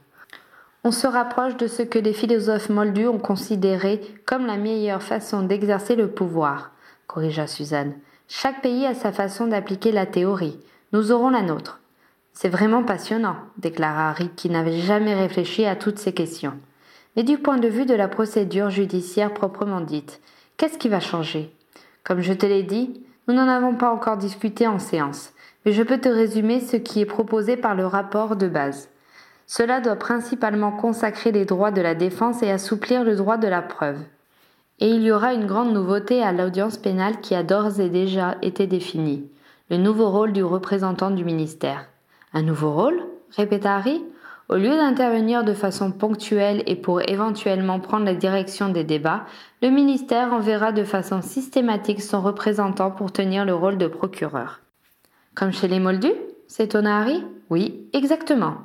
On 0.83 0.91
se 0.91 1.07
rapproche 1.07 1.57
de 1.57 1.67
ce 1.67 1.81
que 1.81 1.99
les 1.99 2.13
philosophes 2.13 2.69
moldus 2.69 3.07
ont 3.07 3.17
considéré 3.17 3.99
comme 4.25 4.45
la 4.45 4.57
meilleure 4.57 5.03
façon 5.03 5.41
d'exercer 5.41 5.95
le 5.95 6.07
pouvoir, 6.07 6.71
corrigea 7.07 7.47
Suzanne. 7.47 7.93
Chaque 8.27 8.61
pays 8.61 8.85
a 8.85 8.93
sa 8.93 9.11
façon 9.11 9.47
d'appliquer 9.47 9.91
la 9.91 10.05
théorie. 10.05 10.59
Nous 10.93 11.11
aurons 11.11 11.29
la 11.29 11.41
nôtre. 11.41 11.81
C'est 12.33 12.49
vraiment 12.49 12.83
passionnant, 12.83 13.35
déclara 13.57 14.09
Harry, 14.09 14.29
qui 14.35 14.49
n'avait 14.49 14.79
jamais 14.79 15.15
réfléchi 15.15 15.65
à 15.65 15.75
toutes 15.75 15.97
ces 15.97 16.13
questions. 16.13 16.53
Mais 17.15 17.23
du 17.23 17.39
point 17.39 17.57
de 17.57 17.67
vue 17.67 17.85
de 17.85 17.95
la 17.95 18.07
procédure 18.07 18.69
judiciaire 18.69 19.33
proprement 19.33 19.81
dite, 19.81 20.21
qu'est-ce 20.57 20.77
qui 20.77 20.87
va 20.87 20.99
changer? 20.99 21.51
Comme 22.03 22.21
je 22.21 22.33
te 22.33 22.45
l'ai 22.45 22.63
dit, 22.63 23.03
nous 23.27 23.33
n'en 23.33 23.47
avons 23.47 23.73
pas 23.73 23.91
encore 23.91 24.17
discuté 24.17 24.67
en 24.67 24.77
séance, 24.77 25.33
mais 25.65 25.73
je 25.73 25.83
peux 25.83 25.97
te 25.97 26.07
résumer 26.07 26.59
ce 26.61 26.77
qui 26.77 27.01
est 27.01 27.05
proposé 27.05 27.57
par 27.57 27.75
le 27.75 27.87
rapport 27.87 28.35
de 28.35 28.47
base. 28.47 28.89
Cela 29.47 29.79
doit 29.79 29.95
principalement 29.95 30.71
consacrer 30.71 31.31
les 31.31 31.45
droits 31.45 31.71
de 31.71 31.81
la 31.81 31.95
défense 31.95 32.43
et 32.43 32.51
assouplir 32.51 33.05
le 33.05 33.15
droit 33.15 33.37
de 33.37 33.47
la 33.47 33.61
preuve. 33.61 33.99
Et 34.79 34.89
il 34.89 35.01
y 35.03 35.11
aura 35.11 35.33
une 35.33 35.47
grande 35.47 35.73
nouveauté 35.73 36.21
à 36.21 36.33
l'audience 36.33 36.77
pénale 36.77 37.21
qui 37.21 37.33
a 37.33 37.43
d'ores 37.43 37.79
et 37.79 37.89
déjà 37.89 38.35
été 38.41 38.67
définie, 38.67 39.25
le 39.69 39.77
nouveau 39.77 40.11
rôle 40.11 40.33
du 40.33 40.43
représentant 40.43 41.11
du 41.11 41.23
ministère. 41.23 41.87
Un 42.33 42.43
nouveau 42.43 42.73
rôle? 42.73 43.01
répéta 43.31 43.75
Harry. 43.75 44.03
Au 44.49 44.55
lieu 44.55 44.75
d'intervenir 44.75 45.43
de 45.43 45.53
façon 45.53 45.91
ponctuelle 45.91 46.63
et 46.67 46.77
pour 46.77 47.01
éventuellement 47.01 47.79
prendre 47.81 48.05
la 48.05 48.15
direction 48.15 48.69
des 48.69 48.85
débats, 48.85 49.25
le 49.61 49.69
ministère 49.69 50.33
enverra 50.33 50.71
de 50.71 50.85
façon 50.85 51.21
systématique 51.21 52.01
son 52.01 52.21
représentant 52.21 52.91
pour 52.91 53.11
tenir 53.11 53.43
le 53.43 53.53
rôle 53.53 53.77
de 53.77 53.87
procureur. 53.87 54.61
Comme 55.35 55.51
chez 55.51 55.67
les 55.67 55.79
Moldus? 55.79 56.13
s'étonna 56.47 56.99
Harry. 56.99 57.25
Oui, 57.49 57.89
exactement. 57.91 58.55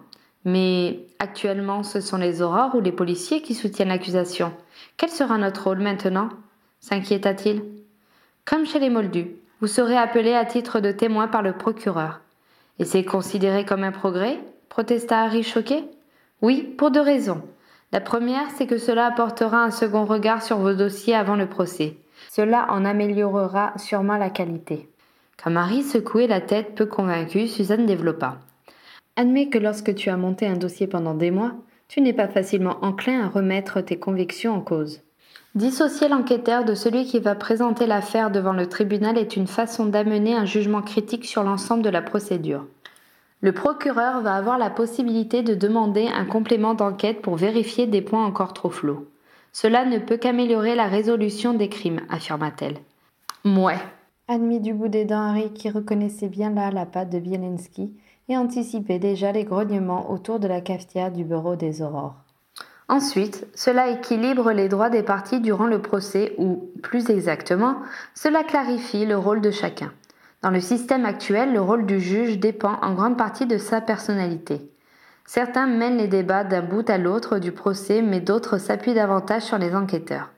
Mais 0.44 1.00
actuellement, 1.18 1.82
ce 1.82 2.00
sont 2.00 2.16
les 2.16 2.42
aurores 2.42 2.74
ou 2.74 2.80
les 2.80 2.92
policiers 2.92 3.42
qui 3.42 3.54
soutiennent 3.54 3.88
l'accusation. 3.88 4.52
Quel 4.96 5.10
sera 5.10 5.38
notre 5.38 5.64
rôle 5.64 5.78
maintenant? 5.78 6.28
S'inquiéta-t-il. 6.80 7.62
Comme 8.44 8.66
chez 8.66 8.80
les 8.80 8.90
Moldus, 8.90 9.36
vous 9.60 9.68
serez 9.68 9.96
appelé 9.96 10.34
à 10.34 10.44
titre 10.44 10.80
de 10.80 10.90
témoin 10.90 11.28
par 11.28 11.42
le 11.42 11.52
procureur. 11.52 12.20
Et 12.80 12.84
c'est 12.84 13.04
considéré 13.04 13.64
comme 13.64 13.84
un 13.84 13.92
progrès? 13.92 14.40
protesta 14.68 15.20
Harry 15.20 15.42
choqué. 15.42 15.84
Oui, 16.40 16.62
pour 16.62 16.90
deux 16.90 17.00
raisons. 17.00 17.42
La 17.92 18.00
première, 18.00 18.50
c'est 18.56 18.66
que 18.66 18.78
cela 18.78 19.06
apportera 19.06 19.62
un 19.62 19.70
second 19.70 20.06
regard 20.06 20.42
sur 20.42 20.56
vos 20.56 20.72
dossiers 20.72 21.14
avant 21.14 21.36
le 21.36 21.46
procès. 21.46 21.96
Cela 22.30 22.66
en 22.70 22.84
améliorera 22.84 23.74
sûrement 23.76 24.16
la 24.16 24.30
qualité. 24.30 24.88
Comme 25.42 25.56
Harry 25.56 25.82
secouait 25.82 26.26
la 26.26 26.40
tête 26.40 26.74
peu 26.74 26.86
convaincu, 26.86 27.46
Suzanne 27.46 27.86
développa. 27.86 28.38
Admets 29.16 29.48
que 29.48 29.58
lorsque 29.58 29.94
tu 29.94 30.08
as 30.08 30.16
monté 30.16 30.46
un 30.46 30.56
dossier 30.56 30.86
pendant 30.86 31.14
des 31.14 31.30
mois, 31.30 31.52
tu 31.88 32.00
n'es 32.00 32.14
pas 32.14 32.28
facilement 32.28 32.78
enclin 32.80 33.20
à 33.24 33.28
remettre 33.28 33.82
tes 33.82 33.98
convictions 33.98 34.54
en 34.54 34.60
cause. 34.60 35.02
Dissocier 35.54 36.08
l'enquêteur 36.08 36.64
de 36.64 36.74
celui 36.74 37.04
qui 37.04 37.18
va 37.18 37.34
présenter 37.34 37.86
l'affaire 37.86 38.30
devant 38.30 38.54
le 38.54 38.66
tribunal 38.66 39.18
est 39.18 39.36
une 39.36 39.46
façon 39.46 39.84
d'amener 39.84 40.34
un 40.34 40.46
jugement 40.46 40.80
critique 40.80 41.26
sur 41.26 41.42
l'ensemble 41.42 41.82
de 41.82 41.90
la 41.90 42.00
procédure. 42.00 42.64
Le 43.42 43.52
procureur 43.52 44.22
va 44.22 44.34
avoir 44.34 44.56
la 44.56 44.70
possibilité 44.70 45.42
de 45.42 45.54
demander 45.54 46.06
un 46.06 46.24
complément 46.24 46.72
d'enquête 46.72 47.20
pour 47.20 47.36
vérifier 47.36 47.86
des 47.86 48.00
points 48.00 48.24
encore 48.24 48.54
trop 48.54 48.70
flous. 48.70 49.04
Cela 49.52 49.84
ne 49.84 49.98
peut 49.98 50.16
qu'améliorer 50.16 50.74
la 50.74 50.86
résolution 50.86 51.52
des 51.52 51.68
crimes, 51.68 52.00
affirma-t-elle. 52.08 52.78
Mouais. 53.44 53.80
Admis 54.28 54.60
du 54.60 54.72
bout 54.72 54.88
des 54.88 55.04
dents 55.04 55.20
Harry 55.20 55.52
qui 55.52 55.68
reconnaissait 55.68 56.28
bien 56.28 56.50
là 56.50 56.70
la 56.70 56.86
patte 56.86 57.10
de 57.10 57.18
Bielenski 57.18 57.92
et 58.28 58.36
anticipait 58.36 58.98
déjà 58.98 59.32
les 59.32 59.44
grognements 59.44 60.10
autour 60.10 60.38
de 60.38 60.48
la 60.48 60.60
cafetière 60.60 61.10
du 61.10 61.24
bureau 61.24 61.56
des 61.56 61.82
aurores. 61.82 62.14
Ensuite, 62.88 63.46
cela 63.54 63.88
équilibre 63.88 64.52
les 64.52 64.68
droits 64.68 64.90
des 64.90 65.02
parties 65.02 65.40
durant 65.40 65.66
le 65.66 65.80
procès 65.80 66.34
ou, 66.38 66.70
plus 66.82 67.10
exactement, 67.10 67.76
cela 68.14 68.44
clarifie 68.44 69.06
le 69.06 69.16
rôle 69.16 69.40
de 69.40 69.50
chacun. 69.50 69.92
Dans 70.42 70.50
le 70.50 70.60
système 70.60 71.06
actuel, 71.06 71.52
le 71.52 71.60
rôle 71.60 71.86
du 71.86 72.00
juge 72.00 72.38
dépend 72.38 72.76
en 72.82 72.94
grande 72.94 73.16
partie 73.16 73.46
de 73.46 73.58
sa 73.58 73.80
personnalité. 73.80 74.70
Certains 75.24 75.66
mènent 75.66 75.98
les 75.98 76.08
débats 76.08 76.44
d'un 76.44 76.62
bout 76.62 76.88
à 76.90 76.98
l'autre 76.98 77.38
du 77.38 77.52
procès, 77.52 78.02
mais 78.02 78.20
d'autres 78.20 78.58
s'appuient 78.58 78.94
davantage 78.94 79.42
sur 79.42 79.56
les 79.56 79.74
enquêteurs. 79.74 80.30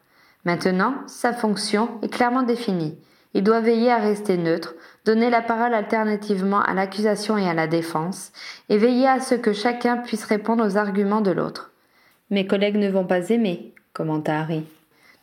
Maintenant, 0.44 0.94
sa 1.06 1.32
fonction 1.32 1.88
est 2.02 2.12
clairement 2.12 2.42
définie. 2.42 2.98
Il 3.32 3.42
doit 3.42 3.60
veiller 3.60 3.90
à 3.90 3.96
rester 3.96 4.36
neutre, 4.36 4.74
donner 5.04 5.30
la 5.30 5.42
parole 5.42 5.74
alternativement 5.74 6.60
à 6.60 6.72
l'accusation 6.74 7.36
et 7.36 7.48
à 7.48 7.54
la 7.54 7.66
défense, 7.66 8.32
et 8.68 8.78
veiller 8.78 9.06
à 9.06 9.20
ce 9.20 9.34
que 9.34 9.52
chacun 9.52 9.98
puisse 9.98 10.24
répondre 10.24 10.64
aux 10.64 10.76
arguments 10.76 11.20
de 11.20 11.30
l'autre. 11.30 11.72
Mes 12.30 12.46
collègues 12.46 12.76
ne 12.76 12.90
vont 12.90 13.04
pas 13.04 13.28
aimer, 13.28 13.74
commenta 13.92 14.40
Harry. 14.40 14.64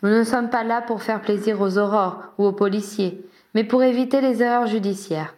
Nous 0.03 0.09
ne 0.09 0.23
sommes 0.23 0.49
pas 0.49 0.63
là 0.63 0.81
pour 0.81 1.01
faire 1.01 1.21
plaisir 1.21 1.61
aux 1.61 1.77
aurores 1.77 2.33
ou 2.37 2.45
aux 2.45 2.53
policiers, 2.53 3.25
mais 3.53 3.63
pour 3.63 3.83
éviter 3.83 4.21
les 4.21 4.41
erreurs 4.41 4.67
judiciaires. 4.67 5.35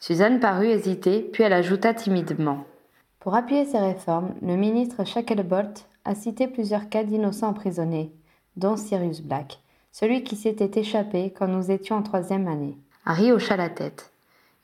Suzanne 0.00 0.40
parut 0.40 0.66
hésiter, 0.66 1.28
puis 1.32 1.44
elle 1.44 1.52
ajouta 1.52 1.94
timidement. 1.94 2.64
Pour 3.20 3.34
appuyer 3.34 3.64
ces 3.64 3.78
réformes, 3.78 4.34
le 4.42 4.56
ministre 4.56 5.04
Shacklebolt 5.04 5.86
a 6.04 6.14
cité 6.14 6.46
plusieurs 6.46 6.88
cas 6.88 7.04
d'innocents 7.04 7.48
emprisonnés, 7.48 8.12
dont 8.56 8.76
Sirius 8.76 9.22
Black, 9.22 9.60
celui 9.92 10.24
qui 10.24 10.36
s'était 10.36 10.78
échappé 10.78 11.32
quand 11.36 11.48
nous 11.48 11.70
étions 11.70 11.96
en 11.96 12.02
troisième 12.02 12.48
année. 12.48 12.76
Harry 13.06 13.32
hocha 13.32 13.56
la 13.56 13.68
tête. 13.68 14.10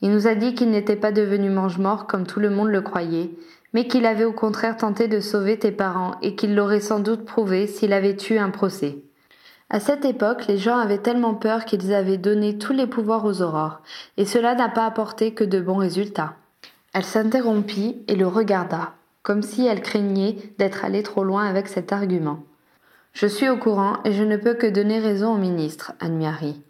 Il 0.03 0.11
nous 0.11 0.27
a 0.27 0.35
dit 0.35 0.55
qu'il 0.55 0.71
n'était 0.71 0.97
pas 0.97 1.13
devenu 1.13 1.51
mange-mort 1.51 2.07
comme 2.07 2.27
tout 2.27 2.41
le 2.41 2.51
monde 2.51 2.69
le 2.69 2.81
croyait, 2.81 3.31
mais 3.73 3.87
qu'il 3.87 4.07
avait 4.07 4.25
au 4.25 4.33
contraire 4.33 4.77
tenté 4.77 5.09
de 5.09 5.21
sauver 5.21 5.59
tes 5.59 5.73
parents 5.73 6.15
et 6.23 6.35
qu'il 6.35 6.55
l'aurait 6.55 6.81
sans 6.81 7.01
doute 7.01 7.25
prouvé 7.25 7.67
s'il 7.67 7.93
avait 7.93 8.17
eu 8.31 8.39
un 8.39 8.51
procès. 8.51 8.99
À 9.69 9.79
cette 9.79 10.05
époque, 10.05 10.47
les 10.49 10.59
gens 10.59 10.79
avaient 10.79 10.99
tellement 10.99 11.35
peur 11.35 11.65
qu'ils 11.65 11.95
avaient 11.95 12.19
donné 12.19 12.59
tous 12.59 12.73
les 12.73 12.87
pouvoirs 12.87 13.25
aux 13.25 13.41
aurores, 13.41 13.83
et 14.17 14.25
cela 14.25 14.55
n'a 14.55 14.69
pas 14.69 14.85
apporté 14.85 15.33
que 15.33 15.45
de 15.45 15.61
bons 15.61 15.77
résultats. 15.77 16.35
Elle 16.93 17.05
s'interrompit 17.05 18.03
et 18.09 18.17
le 18.17 18.27
regarda, 18.27 18.95
comme 19.23 19.43
si 19.43 19.67
elle 19.67 19.83
craignait 19.83 20.37
d'être 20.59 20.85
allée 20.85 21.05
trop 21.05 21.23
loin 21.23 21.45
avec 21.45 21.69
cet 21.69 21.93
argument. 21.93 22.43
Je 23.13 23.27
suis 23.27 23.49
au 23.49 23.57
courant 23.57 23.99
et 24.05 24.13
je 24.13 24.25
ne 24.25 24.37
peux 24.37 24.55
que 24.55 24.67
donner 24.67 24.99
raison 24.99 25.35
au 25.35 25.39
ministre, 25.39 25.93
admit 26.01 26.27
Harry. 26.27 26.61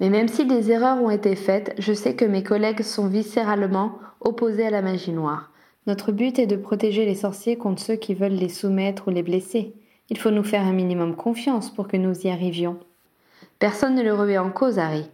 Mais 0.00 0.10
même 0.10 0.28
si 0.28 0.46
des 0.46 0.70
erreurs 0.70 1.02
ont 1.02 1.10
été 1.10 1.34
faites, 1.34 1.74
je 1.78 1.92
sais 1.92 2.14
que 2.14 2.24
mes 2.24 2.42
collègues 2.42 2.82
sont 2.82 3.08
viscéralement 3.08 3.98
opposés 4.20 4.66
à 4.66 4.70
la 4.70 4.82
magie 4.82 5.12
noire. 5.12 5.50
Notre 5.86 6.12
but 6.12 6.38
est 6.38 6.46
de 6.46 6.56
protéger 6.56 7.04
les 7.04 7.14
sorciers 7.14 7.56
contre 7.56 7.82
ceux 7.82 7.96
qui 7.96 8.14
veulent 8.14 8.32
les 8.32 8.48
soumettre 8.48 9.08
ou 9.08 9.10
les 9.10 9.22
blesser. 9.22 9.74
Il 10.10 10.18
faut 10.18 10.30
nous 10.30 10.44
faire 10.44 10.62
un 10.62 10.72
minimum 10.72 11.16
confiance 11.16 11.70
pour 11.70 11.88
que 11.88 11.96
nous 11.96 12.26
y 12.26 12.30
arrivions. 12.30 12.78
Personne 13.58 13.94
ne 13.94 14.02
le 14.02 14.14
remet 14.14 14.38
en 14.38 14.50
cause, 14.50 14.78
Harry. 14.78 15.06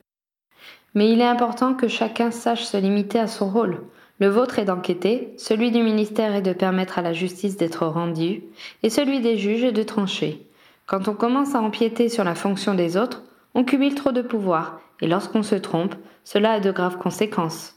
Mais 0.94 1.10
il 1.10 1.20
est 1.20 1.26
important 1.26 1.74
que 1.74 1.88
chacun 1.88 2.30
sache 2.30 2.64
se 2.64 2.76
limiter 2.76 3.18
à 3.18 3.26
son 3.26 3.48
rôle. 3.48 3.82
Le 4.20 4.28
vôtre 4.28 4.58
est 4.58 4.64
d'enquêter, 4.64 5.34
celui 5.38 5.72
du 5.72 5.82
ministère 5.82 6.34
est 6.34 6.42
de 6.42 6.52
permettre 6.52 6.98
à 6.98 7.02
la 7.02 7.12
justice 7.12 7.56
d'être 7.56 7.86
rendue, 7.86 8.44
et 8.84 8.90
celui 8.90 9.20
des 9.20 9.36
juges 9.36 9.64
est 9.64 9.72
de 9.72 9.82
trancher. 9.82 10.46
Quand 10.86 11.08
on 11.08 11.14
commence 11.14 11.54
à 11.54 11.60
empiéter 11.60 12.08
sur 12.08 12.22
la 12.22 12.36
fonction 12.36 12.74
des 12.74 12.96
autres, 12.96 13.24
on 13.54 13.64
cumule 13.64 13.94
trop 13.94 14.12
de 14.12 14.22
pouvoir, 14.22 14.80
et 15.00 15.06
lorsqu'on 15.06 15.42
se 15.42 15.54
trompe, 15.54 15.94
cela 16.24 16.52
a 16.52 16.60
de 16.60 16.70
graves 16.70 16.98
conséquences. 16.98 17.74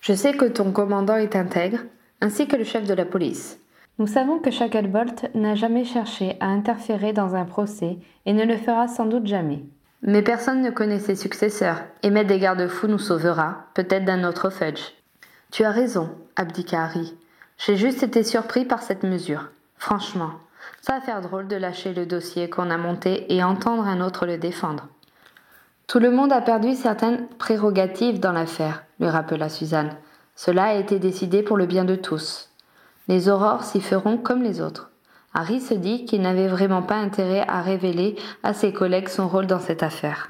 Je 0.00 0.12
sais 0.12 0.32
que 0.32 0.44
ton 0.44 0.72
commandant 0.72 1.16
est 1.16 1.36
intègre, 1.36 1.80
ainsi 2.20 2.46
que 2.46 2.56
le 2.56 2.64
chef 2.64 2.84
de 2.84 2.94
la 2.94 3.04
police. 3.04 3.58
Nous 3.98 4.06
savons 4.06 4.38
que 4.38 4.50
Shacklebolt 4.50 5.34
n'a 5.34 5.56
jamais 5.56 5.84
cherché 5.84 6.36
à 6.40 6.46
interférer 6.46 7.12
dans 7.12 7.34
un 7.34 7.44
procès 7.44 7.98
et 8.26 8.32
ne 8.32 8.44
le 8.44 8.56
fera 8.56 8.86
sans 8.86 9.06
doute 9.06 9.26
jamais. 9.26 9.64
Mais 10.02 10.22
personne 10.22 10.62
ne 10.62 10.70
connaît 10.70 11.00
ses 11.00 11.16
successeurs, 11.16 11.82
et 12.04 12.10
mettre 12.10 12.28
des 12.28 12.38
garde-fous 12.38 12.86
nous 12.86 12.98
sauvera, 12.98 13.64
peut-être 13.74 14.04
d'un 14.04 14.22
autre 14.22 14.50
Fudge. 14.50 14.92
Tu 15.50 15.64
as 15.64 15.72
raison, 15.72 16.10
abdiqua 16.36 16.84
Harry. 16.84 17.14
J'ai 17.56 17.76
juste 17.76 18.04
été 18.04 18.22
surpris 18.22 18.64
par 18.64 18.82
cette 18.82 19.02
mesure. 19.02 19.48
Franchement, 19.76 20.30
ça 20.80 20.94
va 20.94 21.00
faire 21.00 21.20
drôle 21.20 21.48
de 21.48 21.56
lâcher 21.56 21.92
le 21.92 22.06
dossier 22.06 22.48
qu'on 22.48 22.70
a 22.70 22.76
monté 22.76 23.34
et 23.34 23.42
entendre 23.42 23.84
un 23.84 24.00
autre 24.00 24.26
le 24.26 24.38
défendre. 24.38 24.86
Tout 25.88 26.00
le 26.00 26.10
monde 26.10 26.32
a 26.32 26.42
perdu 26.42 26.74
certaines 26.74 27.26
prérogatives 27.38 28.20
dans 28.20 28.32
l'affaire, 28.32 28.84
lui 29.00 29.08
rappela 29.08 29.48
Suzanne. 29.48 29.96
Cela 30.36 30.64
a 30.64 30.74
été 30.74 30.98
décidé 30.98 31.42
pour 31.42 31.56
le 31.56 31.64
bien 31.64 31.86
de 31.86 31.94
tous. 31.94 32.50
Les 33.08 33.30
aurores 33.30 33.64
s'y 33.64 33.80
feront 33.80 34.18
comme 34.18 34.42
les 34.42 34.60
autres. 34.60 34.90
Harry 35.32 35.62
se 35.62 35.72
dit 35.72 36.04
qu'il 36.04 36.20
n'avait 36.20 36.46
vraiment 36.46 36.82
pas 36.82 36.96
intérêt 36.96 37.42
à 37.48 37.62
révéler 37.62 38.16
à 38.42 38.52
ses 38.52 38.74
collègues 38.74 39.08
son 39.08 39.28
rôle 39.28 39.46
dans 39.46 39.60
cette 39.60 39.82
affaire. 39.82 40.28